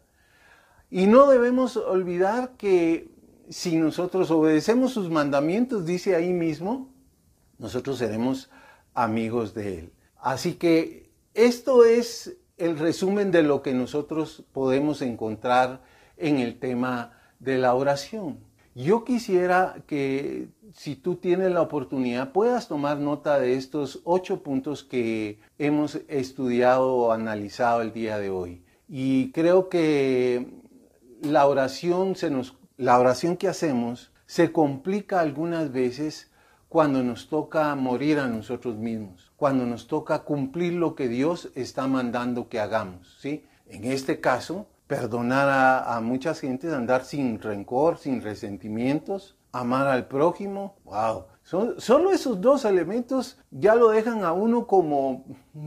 Y 0.89 1.07
no 1.07 1.29
debemos 1.29 1.77
olvidar 1.77 2.51
que 2.57 3.09
si 3.49 3.77
nosotros 3.77 4.31
obedecemos 4.31 4.93
sus 4.93 5.09
mandamientos, 5.09 5.85
dice 5.85 6.15
ahí 6.15 6.33
mismo, 6.33 6.93
nosotros 7.57 7.97
seremos 7.97 8.49
amigos 8.93 9.53
de 9.53 9.79
Él. 9.79 9.93
Así 10.17 10.53
que 10.53 11.11
esto 11.33 11.83
es 11.83 12.37
el 12.63 12.79
resumen 12.79 13.31
de 13.31 13.43
lo 13.43 13.61
que 13.61 13.73
nosotros 13.73 14.43
podemos 14.53 15.01
encontrar 15.01 15.81
en 16.15 16.39
el 16.39 16.59
tema 16.59 17.11
de 17.39 17.57
la 17.57 17.75
oración. 17.75 18.37
Yo 18.73 19.03
quisiera 19.03 19.75
que 19.85 20.47
si 20.73 20.95
tú 20.95 21.17
tienes 21.17 21.51
la 21.51 21.61
oportunidad 21.61 22.31
puedas 22.31 22.69
tomar 22.69 22.99
nota 22.99 23.37
de 23.37 23.55
estos 23.55 23.99
ocho 24.05 24.43
puntos 24.43 24.83
que 24.83 25.39
hemos 25.59 25.99
estudiado 26.07 26.95
o 26.95 27.11
analizado 27.11 27.81
el 27.81 27.91
día 27.91 28.17
de 28.17 28.29
hoy. 28.29 28.63
Y 28.87 29.31
creo 29.31 29.67
que 29.67 30.47
la 31.21 31.45
oración, 31.45 32.15
se 32.15 32.29
nos, 32.29 32.55
la 32.77 32.97
oración 32.97 33.35
que 33.35 33.49
hacemos 33.49 34.11
se 34.25 34.53
complica 34.53 35.19
algunas 35.19 35.73
veces 35.73 36.31
cuando 36.73 37.03
nos 37.03 37.27
toca 37.29 37.75
morir 37.75 38.17
a 38.17 38.27
nosotros 38.27 38.77
mismos, 38.77 39.31
cuando 39.35 39.63
nos 39.63 39.85
toca 39.85 40.23
cumplir 40.23 40.73
lo 40.73 40.95
que 40.95 41.07
Dios 41.07 41.51
está 41.53 41.85
mandando 41.85 42.49
que 42.49 42.59
hagamos, 42.59 43.15
¿sí? 43.21 43.45
En 43.67 43.83
este 43.83 44.19
caso, 44.19 44.65
perdonar 44.87 45.49
a, 45.49 45.95
a 45.95 46.01
muchas 46.01 46.39
gentes, 46.39 46.73
andar 46.73 47.05
sin 47.05 47.39
rencor, 47.39 47.99
sin 47.99 48.23
resentimientos, 48.23 49.37
amar 49.51 49.85
al 49.87 50.07
prójimo, 50.07 50.77
wow. 50.85 51.25
solo 51.77 52.09
esos 52.11 52.41
dos 52.41 52.65
elementos 52.65 53.37
ya 53.51 53.75
lo 53.75 53.89
dejan 53.89 54.23
a 54.23 54.33
uno 54.33 54.65
como 54.65 55.25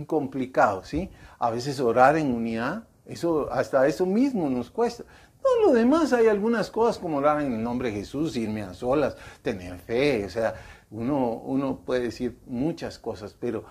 complicado, 0.09 0.83
¿sí? 0.83 1.09
A 1.39 1.51
veces 1.51 1.79
orar 1.79 2.17
en 2.17 2.35
unidad, 2.35 2.83
eso, 3.05 3.49
hasta 3.53 3.87
eso 3.87 4.07
mismo 4.07 4.51
nos 4.51 4.73
cuesta. 4.73 5.05
No, 5.47 5.67
lo 5.67 5.73
demás 5.73 6.13
hay 6.13 6.27
algunas 6.27 6.71
cosas 6.71 6.99
como 6.99 7.19
orar 7.19 7.41
en 7.41 7.53
el 7.53 7.63
nombre 7.63 7.91
de 7.91 7.99
Jesús, 7.99 8.37
irme 8.37 8.63
a 8.63 8.75
solas, 8.75 9.17
tener 9.43 9.79
fe, 9.79 10.25
o 10.25 10.29
sea, 10.29 10.55
uno, 10.91 11.35
uno 11.35 11.81
puede 11.85 12.03
decir 12.03 12.39
muchas 12.47 12.99
cosas, 12.99 13.35
pero 13.39 13.65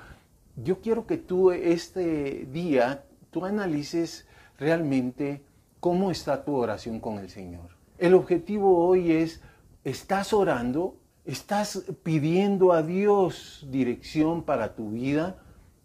yo 0.55 0.79
quiero 0.81 1.05
que 1.05 1.17
tú 1.17 1.51
este 1.51 2.47
día, 2.51 3.03
tú 3.31 3.45
analices 3.45 4.27
realmente 4.57 5.43
cómo 5.79 6.11
está 6.11 6.43
tu 6.43 6.55
oración 6.55 6.99
con 6.99 7.19
el 7.19 7.29
Señor. 7.29 7.69
El 7.97 8.13
objetivo 8.13 8.85
hoy 8.85 9.11
es 9.11 9.41
estás 9.83 10.33
orando, 10.33 10.97
estás 11.25 11.83
pidiendo 12.03 12.73
a 12.73 12.81
Dios 12.81 13.65
dirección 13.69 14.43
para 14.43 14.75
tu 14.75 14.91
vida, 14.91 15.37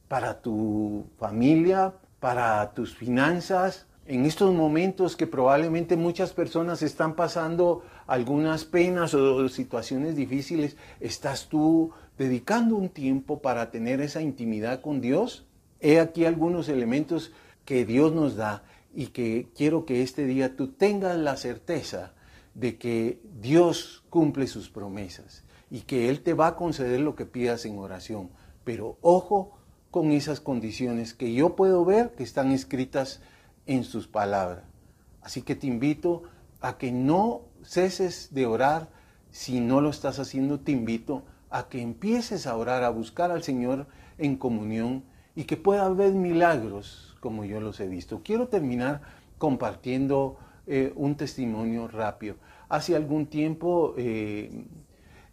para 0.09 0.41
tu 0.41 1.07
familia, 1.19 1.95
para 2.19 2.73
tus 2.73 2.97
finanzas. 2.97 3.87
En 4.07 4.25
estos 4.25 4.53
momentos 4.53 5.17
que 5.17 5.27
probablemente 5.27 5.97
muchas 5.97 6.33
personas 6.33 6.83
están 6.83 7.15
pasando 7.15 7.83
algunas 8.11 8.65
penas 8.65 9.15
o 9.15 9.49
situaciones 9.49 10.17
difíciles, 10.17 10.77
¿estás 10.99 11.49
tú 11.49 11.93
dedicando 12.19 12.75
un 12.75 12.89
tiempo 12.89 13.41
para 13.41 13.71
tener 13.71 14.01
esa 14.01 14.21
intimidad 14.21 14.81
con 14.81 15.01
Dios? 15.01 15.47
He 15.79 16.01
aquí 16.01 16.25
algunos 16.25 16.69
elementos 16.69 17.31
que 17.65 17.85
Dios 17.87 18.13
nos 18.13 18.35
da 18.35 18.65
y 18.93 19.07
que 19.07 19.47
quiero 19.57 19.87
que 19.87 20.03
este 20.03 20.27
día 20.27 20.57
tú 20.57 20.73
tengas 20.73 21.17
la 21.19 21.37
certeza 21.37 22.13
de 22.55 22.79
que 22.79 23.21
Dios 23.41 24.03
cumple 24.11 24.49
sus 24.49 24.71
promesas 24.71 25.45
y 25.71 25.83
que 25.83 26.09
Él 26.09 26.23
te 26.23 26.35
va 26.35 26.49
a 26.49 26.57
conceder 26.57 26.99
lo 26.99 27.15
que 27.15 27.27
pidas 27.27 27.65
en 27.65 27.79
oración. 27.79 28.31
Pero 28.65 28.99
ojo 29.03 29.57
con 29.93 30.11
esas 30.11 30.41
condiciones 30.41 31.15
que 31.15 31.33
yo 31.33 31.55
puedo 31.55 31.85
ver 31.85 32.11
que 32.17 32.25
están 32.25 32.51
escritas 32.51 33.21
en 33.67 33.85
sus 33.85 34.09
palabras. 34.09 34.65
Así 35.23 35.43
que 35.43 35.55
te 35.55 35.69
invito 35.69 36.25
a 36.61 36.79
que 36.79 36.93
no 36.93 37.43
ceses 37.63 38.33
de 38.33 38.47
orar. 38.47 38.89
Si 39.31 39.61
no 39.61 39.81
lo 39.81 39.91
estás 39.91 40.19
haciendo, 40.19 40.61
te 40.61 40.73
invito 40.73 41.25
a 41.51 41.69
que 41.69 41.81
empieces 41.81 42.47
a 42.47 42.57
orar, 42.57 42.85
a 42.85 42.91
buscar 42.91 43.31
al 43.31 43.43
Señor 43.43 43.87
en 44.19 44.37
comunión 44.37 45.05
y 45.35 45.45
que 45.45 45.57
pueda 45.57 45.87
haber 45.87 46.13
milagros 46.13 47.17
como 47.21 47.45
yo 47.45 47.61
los 47.61 47.81
he 47.81 47.89
visto. 47.89 48.23
Quiero 48.25 48.49
terminar 48.49 49.03
compartiendo 49.39 50.37
eh, 50.67 50.93
un 50.97 51.17
testimonio 51.17 51.89
rápido. 51.89 52.37
Hace 52.69 52.95
algún 52.95 53.27
tiempo, 53.27 53.95
eh, 53.97 54.65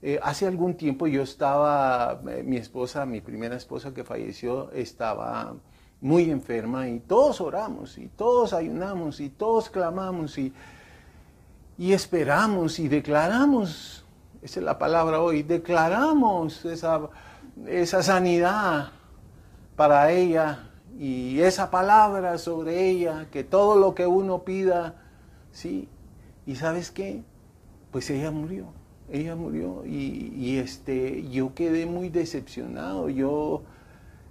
eh, 0.01 0.19
hace 0.21 0.47
algún 0.47 0.75
tiempo 0.75 1.07
yo 1.07 1.21
estaba, 1.23 2.21
mi 2.43 2.57
esposa, 2.57 3.05
mi 3.05 3.21
primera 3.21 3.55
esposa 3.55 3.93
que 3.93 4.03
falleció, 4.03 4.71
estaba 4.71 5.55
muy 6.01 6.29
enferma 6.29 6.87
y 6.89 6.99
todos 6.99 7.41
oramos 7.41 7.97
y 7.97 8.07
todos 8.07 8.53
ayunamos 8.53 9.19
y 9.19 9.29
todos 9.29 9.69
clamamos 9.69 10.37
y, 10.37 10.53
y 11.77 11.93
esperamos 11.93 12.79
y 12.79 12.87
declaramos, 12.87 14.05
esa 14.41 14.59
es 14.59 14.65
la 14.65 14.77
palabra 14.77 15.21
hoy, 15.21 15.43
declaramos 15.43 16.65
esa, 16.65 17.09
esa 17.67 18.03
sanidad 18.03 18.91
para 19.75 20.11
ella 20.11 20.69
y 20.97 21.39
esa 21.41 21.69
palabra 21.69 22.37
sobre 22.37 22.89
ella, 22.89 23.27
que 23.31 23.43
todo 23.43 23.79
lo 23.79 23.93
que 23.93 24.07
uno 24.07 24.43
pida, 24.43 24.95
¿sí? 25.51 25.87
¿Y 26.47 26.55
sabes 26.55 26.89
qué? 26.91 27.23
Pues 27.91 28.09
ella 28.09 28.31
murió, 28.31 28.67
ella 29.11 29.35
murió 29.35 29.85
y, 29.85 30.57
este, 30.57 31.27
yo 31.29 31.53
quedé 31.53 31.85
muy 31.85 32.09
decepcionado. 32.09 33.09
Yo, 33.09 33.63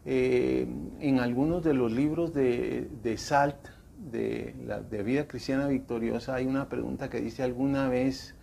eh, 0.04 0.66
en 1.00 1.20
algunos 1.20 1.62
de 1.62 1.74
los 1.74 1.92
libros 1.92 2.34
de, 2.34 3.14
Salt, 3.16 3.56
de, 3.98 4.54
la, 4.66 4.80
de 4.80 5.02
Vida 5.02 5.26
Cristiana 5.26 5.66
Victoriosa, 5.68 6.34
hay 6.34 6.46
una 6.46 6.68
pregunta 6.68 7.10
que 7.10 7.20
dice, 7.20 7.42
¿alguna 7.42 7.88
vez 7.88 8.34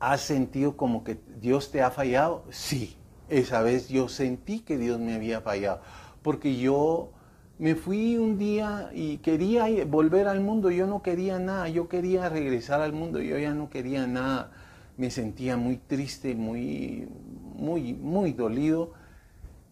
has 0.00 0.20
sentido 0.20 0.76
como 0.76 1.04
que 1.04 1.18
Dios 1.40 1.70
te 1.70 1.82
ha 1.82 1.90
fallado? 1.90 2.44
Sí, 2.50 2.96
esa 3.28 3.62
vez 3.62 3.88
yo 3.88 4.08
sentí 4.08 4.60
que 4.60 4.78
Dios 4.78 5.00
me 5.00 5.14
había 5.14 5.40
fallado, 5.40 5.80
porque 6.22 6.56
yo 6.56 7.12
me 7.58 7.74
fui 7.74 8.16
un 8.16 8.38
día 8.38 8.90
y 8.92 9.18
quería 9.18 9.66
volver 9.86 10.26
al 10.28 10.40
mundo, 10.40 10.70
yo 10.70 10.86
no 10.86 11.02
quería 11.02 11.38
nada, 11.38 11.68
yo 11.68 11.88
quería 11.88 12.28
regresar 12.28 12.80
al 12.80 12.92
mundo, 12.92 13.20
yo 13.20 13.38
ya 13.38 13.54
no 13.54 13.70
quería 13.70 14.06
nada, 14.06 14.50
me 14.96 15.10
sentía 15.10 15.56
muy 15.56 15.76
triste, 15.76 16.34
muy, 16.34 17.08
muy, 17.54 17.94
muy 17.94 18.32
dolido. 18.32 18.92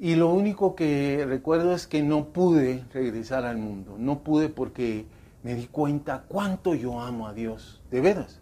Y 0.00 0.14
lo 0.14 0.30
único 0.30 0.74
que 0.74 1.26
recuerdo 1.28 1.74
es 1.74 1.86
que 1.86 2.02
no 2.02 2.28
pude 2.28 2.84
regresar 2.94 3.44
al 3.44 3.58
mundo, 3.58 3.96
no 3.98 4.20
pude 4.20 4.48
porque 4.48 5.04
me 5.42 5.54
di 5.54 5.66
cuenta 5.66 6.24
cuánto 6.26 6.74
yo 6.74 7.02
amo 7.02 7.26
a 7.26 7.34
Dios, 7.34 7.82
de 7.90 8.00
veras. 8.00 8.40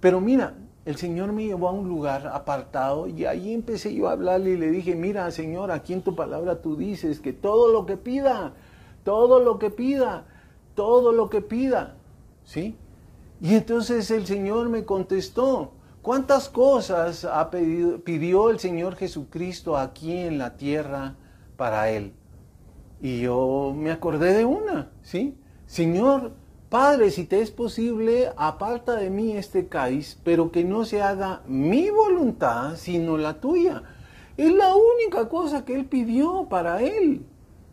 Pero 0.00 0.20
mira, 0.20 0.54
el 0.84 0.96
Señor 0.96 1.32
me 1.32 1.44
llevó 1.44 1.68
a 1.68 1.72
un 1.72 1.88
lugar 1.88 2.26
apartado 2.26 3.06
y 3.06 3.24
ahí 3.24 3.54
empecé 3.54 3.94
yo 3.94 4.08
a 4.08 4.12
hablarle 4.12 4.50
y 4.50 4.56
le 4.56 4.68
dije, 4.72 4.96
mira 4.96 5.30
Señor, 5.30 5.70
aquí 5.70 5.92
en 5.92 6.02
tu 6.02 6.16
palabra 6.16 6.60
tú 6.60 6.76
dices 6.76 7.20
que 7.20 7.32
todo 7.32 7.72
lo 7.72 7.86
que 7.86 7.96
pida, 7.96 8.54
todo 9.04 9.38
lo 9.38 9.60
que 9.60 9.70
pida, 9.70 10.26
todo 10.74 11.12
lo 11.12 11.30
que 11.30 11.40
pida, 11.40 11.94
¿sí? 12.44 12.74
Y 13.40 13.54
entonces 13.54 14.10
el 14.10 14.26
Señor 14.26 14.70
me 14.70 14.84
contestó, 14.84 15.70
¿cuántas 16.06 16.48
cosas 16.48 17.24
ha 17.24 17.50
pedido, 17.50 17.98
pidió 17.98 18.50
el 18.50 18.60
Señor 18.60 18.94
Jesucristo 18.94 19.76
aquí 19.76 20.16
en 20.16 20.38
la 20.38 20.56
tierra 20.56 21.16
para 21.56 21.90
Él? 21.90 22.12
Y 23.00 23.22
yo 23.22 23.74
me 23.76 23.90
acordé 23.90 24.32
de 24.32 24.44
una, 24.44 24.92
¿sí? 25.02 25.36
Señor, 25.66 26.30
Padre, 26.68 27.10
si 27.10 27.24
te 27.24 27.40
es 27.40 27.50
posible, 27.50 28.30
aparta 28.36 28.94
de 28.94 29.10
mí 29.10 29.36
este 29.36 29.66
cáliz, 29.66 30.16
pero 30.22 30.52
que 30.52 30.62
no 30.62 30.84
se 30.84 31.02
haga 31.02 31.42
mi 31.48 31.90
voluntad, 31.90 32.76
sino 32.76 33.18
la 33.18 33.40
tuya. 33.40 33.82
Es 34.36 34.54
la 34.54 34.76
única 34.76 35.28
cosa 35.28 35.64
que 35.64 35.74
Él 35.74 35.86
pidió 35.86 36.46
para 36.48 36.82
Él, 36.82 37.26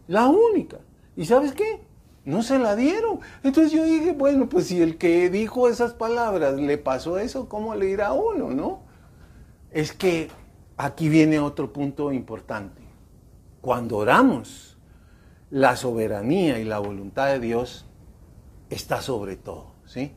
la 0.08 0.28
única. 0.28 0.80
¿Y 1.16 1.26
sabes 1.26 1.54
qué? 1.54 1.84
No 2.26 2.42
se 2.42 2.58
la 2.58 2.76
dieron. 2.76 3.20
Entonces 3.44 3.74
yo 3.74 3.84
dije, 3.84 4.14
bueno, 4.14 4.48
pues 4.48 4.68
si 4.68 4.82
el 4.82 4.98
que 4.98 5.30
dijo 5.30 5.68
esas 5.68 5.94
palabras 5.94 6.56
le 6.56 6.78
pasó 6.78 7.18
eso, 7.18 7.50
¿cómo 7.50 7.76
le 7.76 7.90
irá 7.90 8.08
a 8.08 8.14
uno, 8.14 8.50
no? 8.50 8.82
Es 9.72 9.92
que 9.92 10.30
aquí 10.78 11.10
viene 11.10 11.40
otro 11.40 11.74
punto 11.74 12.14
importante. 12.14 12.82
Cuando 13.60 13.98
oramos, 13.98 14.78
la 15.50 15.76
soberanía 15.76 16.60
y 16.60 16.64
la 16.64 16.80
voluntad 16.80 17.28
de 17.28 17.40
Dios 17.40 17.86
está 18.70 19.02
sobre 19.02 19.36
todo, 19.36 19.74
¿sí? 19.86 20.14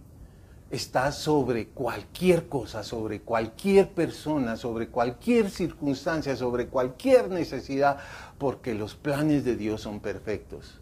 Está 0.70 1.12
sobre 1.12 1.68
cualquier 1.68 2.48
cosa, 2.48 2.82
sobre 2.82 3.20
cualquier 3.20 3.90
persona, 3.90 4.56
sobre 4.56 4.88
cualquier 4.88 5.50
circunstancia, 5.50 6.36
sobre 6.36 6.68
cualquier 6.68 7.30
necesidad, 7.30 7.98
porque 8.38 8.74
los 8.74 8.94
planes 8.94 9.44
de 9.44 9.56
Dios 9.56 9.80
son 9.82 10.00
perfectos 10.00 10.80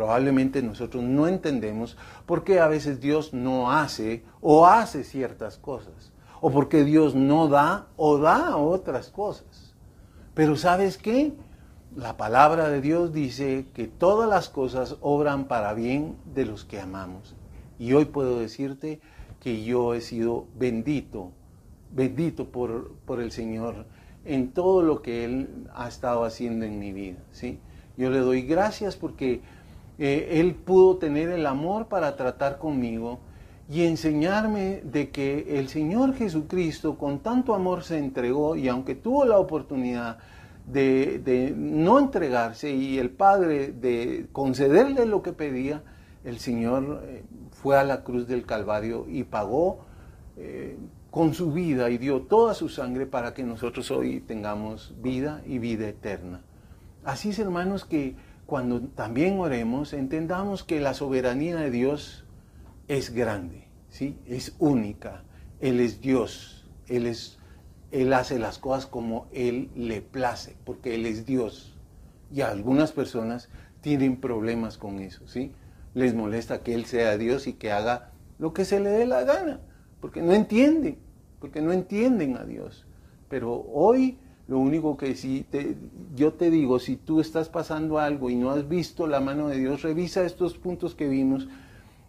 probablemente 0.00 0.62
nosotros 0.62 1.04
no 1.04 1.28
entendemos 1.28 1.98
por 2.24 2.42
qué 2.42 2.58
a 2.58 2.68
veces 2.68 3.02
Dios 3.02 3.34
no 3.34 3.70
hace 3.70 4.24
o 4.40 4.64
hace 4.64 5.04
ciertas 5.04 5.58
cosas, 5.58 6.10
o 6.40 6.50
por 6.50 6.70
qué 6.70 6.84
Dios 6.84 7.14
no 7.14 7.48
da 7.48 7.88
o 7.98 8.16
da 8.16 8.56
otras 8.56 9.10
cosas. 9.10 9.74
Pero 10.32 10.56
¿sabes 10.56 10.96
qué? 10.96 11.34
La 11.94 12.16
palabra 12.16 12.70
de 12.70 12.80
Dios 12.80 13.12
dice 13.12 13.66
que 13.74 13.88
todas 13.88 14.26
las 14.26 14.48
cosas 14.48 14.96
obran 15.02 15.44
para 15.48 15.74
bien 15.74 16.16
de 16.34 16.46
los 16.46 16.64
que 16.64 16.80
amamos. 16.80 17.36
Y 17.78 17.92
hoy 17.92 18.06
puedo 18.06 18.40
decirte 18.40 19.02
que 19.38 19.62
yo 19.64 19.92
he 19.92 20.00
sido 20.00 20.46
bendito, 20.58 21.30
bendito 21.92 22.46
por, 22.46 22.92
por 23.04 23.20
el 23.20 23.32
Señor 23.32 23.84
en 24.24 24.52
todo 24.52 24.80
lo 24.80 25.02
que 25.02 25.26
Él 25.26 25.68
ha 25.74 25.88
estado 25.88 26.24
haciendo 26.24 26.64
en 26.64 26.78
mi 26.78 26.90
vida. 26.90 27.18
¿sí? 27.32 27.58
Yo 27.98 28.08
le 28.08 28.20
doy 28.20 28.40
gracias 28.40 28.96
porque 28.96 29.42
eh, 30.02 30.40
él 30.40 30.54
pudo 30.54 30.96
tener 30.96 31.28
el 31.28 31.44
amor 31.44 31.88
para 31.88 32.16
tratar 32.16 32.56
conmigo 32.56 33.20
y 33.68 33.84
enseñarme 33.84 34.80
de 34.82 35.10
que 35.10 35.58
el 35.58 35.68
Señor 35.68 36.14
Jesucristo 36.14 36.96
con 36.96 37.18
tanto 37.18 37.54
amor 37.54 37.84
se 37.84 37.98
entregó 37.98 38.56
y 38.56 38.66
aunque 38.68 38.94
tuvo 38.94 39.26
la 39.26 39.38
oportunidad 39.38 40.16
de, 40.66 41.52
no 41.54 41.98
entregarse 41.98 42.70
y 42.70 42.98
el 42.98 43.10
Padre 43.10 43.72
de 43.72 44.26
concederle 44.32 45.04
lo 45.04 45.20
que 45.20 45.34
pedía, 45.34 45.82
el 46.24 46.38
Señor 46.38 47.02
eh, 47.04 47.22
fue 47.50 47.76
a 47.76 47.84
la 47.84 48.02
cruz 48.02 48.26
del 48.26 48.46
Calvario 48.46 49.04
y 49.06 49.24
pagó 49.24 49.84
eh, 50.38 50.78
con 51.10 51.34
su 51.34 51.52
vida 51.52 51.90
y 51.90 51.98
dio 51.98 52.22
toda 52.22 52.54
su 52.54 52.70
sangre 52.70 53.04
para 53.04 53.34
que 53.34 53.42
nosotros 53.42 53.90
hoy 53.90 54.20
tengamos 54.20 54.94
vida 55.02 55.42
y 55.44 55.58
vida 55.58 55.88
eterna. 55.88 56.40
Así 57.04 57.30
es, 57.30 57.38
hermanos, 57.38 57.84
que 57.84 58.14
cuando 58.50 58.80
también 58.80 59.38
oremos, 59.38 59.92
entendamos 59.92 60.64
que 60.64 60.80
la 60.80 60.92
soberanía 60.92 61.54
de 61.54 61.70
Dios 61.70 62.24
es 62.88 63.14
grande, 63.14 63.68
¿sí? 63.90 64.18
es 64.26 64.56
única. 64.58 65.22
Él 65.60 65.78
es 65.78 66.00
Dios, 66.00 66.68
Él, 66.88 67.06
es, 67.06 67.38
él 67.92 68.12
hace 68.12 68.40
las 68.40 68.58
cosas 68.58 68.86
como 68.86 69.28
Él 69.30 69.70
le 69.76 70.02
place, 70.02 70.56
porque 70.64 70.96
Él 70.96 71.06
es 71.06 71.26
Dios. 71.26 71.78
Y 72.34 72.40
algunas 72.40 72.90
personas 72.90 73.48
tienen 73.82 74.20
problemas 74.20 74.78
con 74.78 74.98
eso, 74.98 75.28
¿sí? 75.28 75.52
Les 75.94 76.12
molesta 76.12 76.64
que 76.64 76.74
Él 76.74 76.86
sea 76.86 77.16
Dios 77.18 77.46
y 77.46 77.52
que 77.52 77.70
haga 77.70 78.10
lo 78.40 78.52
que 78.52 78.64
se 78.64 78.80
le 78.80 78.90
dé 78.90 79.06
la 79.06 79.22
gana 79.22 79.60
porque 80.00 80.22
no 80.22 80.32
entienden, 80.32 80.98
porque 81.38 81.60
no 81.60 81.72
entienden 81.72 82.36
a 82.36 82.44
Dios. 82.44 82.84
Pero 83.28 83.64
hoy 83.72 84.18
lo 84.50 84.58
único 84.58 84.96
que 84.96 85.14
sí 85.14 85.46
te, 85.48 85.76
yo 86.16 86.32
te 86.32 86.50
digo, 86.50 86.80
si 86.80 86.96
tú 86.96 87.20
estás 87.20 87.48
pasando 87.48 88.00
algo 88.00 88.30
y 88.30 88.34
no 88.34 88.50
has 88.50 88.68
visto 88.68 89.06
la 89.06 89.20
mano 89.20 89.46
de 89.46 89.58
Dios, 89.58 89.82
revisa 89.82 90.24
estos 90.24 90.58
puntos 90.58 90.96
que 90.96 91.06
vimos 91.06 91.46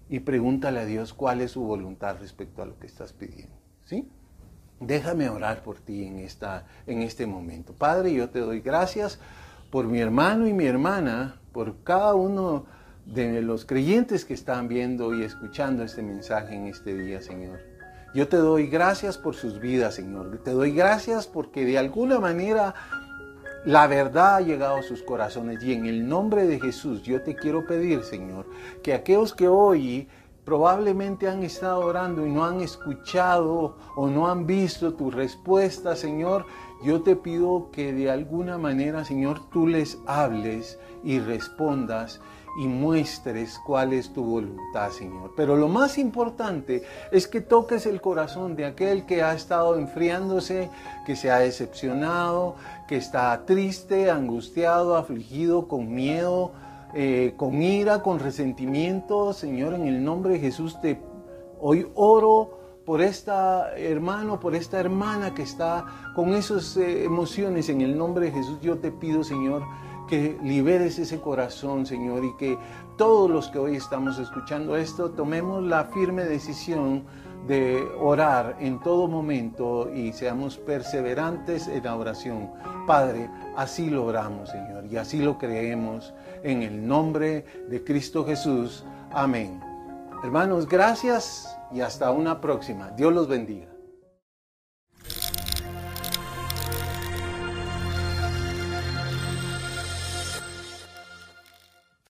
y 0.10 0.22
pregúntale 0.22 0.80
a 0.80 0.86
Dios 0.86 1.14
cuál 1.14 1.42
es 1.42 1.52
su 1.52 1.62
voluntad 1.62 2.18
respecto 2.20 2.64
a 2.64 2.66
lo 2.66 2.80
que 2.80 2.88
estás 2.88 3.14
pidiendo. 3.14 3.54
¿Sí? 3.86 4.10
Déjame 4.80 5.30
orar 5.30 5.62
por 5.62 5.82
ti 5.82 6.04
en, 6.04 6.18
esta, 6.18 6.66
en 6.88 7.04
este 7.04 7.28
momento. 7.28 7.74
Padre, 7.74 8.12
yo 8.12 8.32
te 8.32 8.40
doy 8.40 8.62
gracias 8.62 9.20
por 9.70 9.86
mi 9.86 10.00
hermano 10.00 10.48
y 10.48 10.54
mi 10.54 10.66
hermana, 10.66 11.40
por 11.52 11.84
cada 11.84 12.16
uno 12.16 12.66
de 13.06 13.44
los 13.44 13.66
creyentes 13.66 14.26
que 14.26 14.34
están 14.34 14.68
viendo 14.68 15.14
y 15.14 15.22
escuchando 15.22 15.84
este 15.84 16.02
mensaje 16.02 16.56
en 16.56 16.66
este 16.66 16.98
día, 16.98 17.22
Señor. 17.22 17.71
Yo 18.14 18.28
te 18.28 18.38
doy 18.38 18.68
gracias 18.68 19.18
por 19.18 19.36
sus 19.36 19.60
vidas, 19.60 19.96
Señor. 19.96 20.38
Te 20.44 20.52
doy 20.52 20.72
gracias 20.72 21.28
porque 21.28 21.66
de 21.66 21.78
alguna 21.78 22.20
manera 22.20 22.74
la 23.64 23.88
verdad 23.88 24.36
ha 24.36 24.42
llegado 24.42 24.76
a 24.78 24.84
sus 24.84 25.02
corazones. 25.02 25.64
Y 25.64 25.72
en 25.74 25.86
el 25.86 26.08
nombre 26.10 26.46
de 26.46 26.60
Jesús 26.60 27.04
yo 27.04 27.22
te 27.22 27.36
quiero 27.36 27.66
pedir, 27.66 28.04
Señor, 28.04 28.48
que 28.84 28.94
aquellos 28.94 29.34
que 29.34 29.48
hoy 29.48 30.10
probablemente 30.44 31.30
han 31.30 31.44
estado 31.44 31.80
orando 31.80 32.26
y 32.26 32.30
no 32.30 32.44
han 32.44 32.60
escuchado 32.60 33.78
o 33.96 34.08
no 34.08 34.28
han 34.28 34.46
visto 34.46 34.94
tu 34.94 35.10
respuesta, 35.10 35.96
Señor, 35.96 36.46
yo 36.84 37.04
te 37.04 37.16
pido 37.16 37.70
que 37.72 37.94
de 37.94 38.10
alguna 38.10 38.58
manera, 38.58 39.06
Señor, 39.06 39.50
tú 39.52 39.68
les 39.68 40.00
hables 40.08 40.80
y 41.04 41.20
respondas 41.20 42.20
y 42.58 42.68
muestres 42.68 43.60
cuál 43.66 43.94
es 43.94 44.12
tu 44.12 44.24
voluntad, 44.24 44.92
Señor. 44.92 45.34
Pero 45.36 45.56
lo 45.56 45.68
más 45.68 45.98
importante 45.98 46.84
es 47.12 47.28
que 47.28 47.42
toques 47.42 47.86
el 47.86 48.02
corazón 48.02 48.56
de 48.56 48.66
aquel 48.66 49.06
que 49.06 49.24
ha 49.24 49.34
estado 49.34 49.78
enfriándose, 49.78 50.70
que 51.06 51.16
se 51.16 51.32
ha 51.32 51.40
decepcionado, 51.40 52.56
que 52.88 52.98
está 52.98 53.46
triste, 53.46 54.12
angustiado, 54.12 54.96
afligido, 54.96 55.68
con 55.68 55.94
miedo, 55.94 56.52
eh, 56.94 57.34
con 57.38 57.62
ira, 57.62 58.02
con 58.02 58.20
resentimiento. 58.20 59.34
Señor, 59.34 59.74
en 59.74 59.88
el 59.88 60.04
nombre 60.04 60.34
de 60.34 60.40
Jesús 60.40 60.80
te 60.82 61.00
hoy 61.60 61.88
oro 61.96 62.60
por 62.86 63.02
esta 63.02 63.78
hermano, 63.78 64.40
por 64.40 64.56
esta 64.56 64.80
hermana 64.80 65.34
que 65.34 65.44
está 65.44 65.86
con 66.16 66.34
esas 66.34 66.76
eh, 66.78 67.04
emociones. 67.06 67.70
En 67.70 67.82
el 67.82 67.98
nombre 67.98 68.26
de 68.26 68.32
Jesús 68.32 68.60
yo 68.62 68.80
te 68.80 68.92
pido, 68.92 69.24
Señor, 69.24 69.64
que 70.08 70.38
liberes 70.44 71.00
ese 71.00 71.20
corazón, 71.20 71.86
Señor, 71.86 72.24
y 72.26 72.36
que 72.38 72.58
todos 72.98 73.30
los 73.30 73.50
que 73.50 73.60
hoy 73.60 73.76
estamos 73.76 74.20
escuchando 74.20 74.76
esto 74.76 75.12
tomemos 75.12 75.64
la 75.64 75.86
firme 75.86 76.24
decisión 76.24 77.04
de 77.48 77.82
orar 78.00 78.58
en 78.60 78.80
todo 78.80 79.08
momento 79.08 79.92
y 79.94 80.14
seamos 80.14 80.58
perseverantes 80.58 81.68
en 81.68 81.84
la 81.84 81.96
oración. 81.96 82.52
Padre, 82.86 83.30
así 83.56 83.90
lo 83.90 84.06
oramos, 84.06 84.50
Señor, 84.50 84.86
y 84.86 84.98
así 84.98 85.20
lo 85.20 85.38
creemos 85.38 86.14
en 86.44 86.62
el 86.62 86.88
nombre 86.88 87.46
de 87.70 87.84
Cristo 87.84 88.26
Jesús. 88.26 88.86
Amén. 89.12 89.60
Hermanos, 90.24 90.68
gracias 90.68 91.58
y 91.72 91.82
hasta 91.82 92.12
una 92.12 92.42
próxima. 92.42 92.92
Dios 92.92 93.12
los 93.14 93.28
bendiga. 93.28 93.71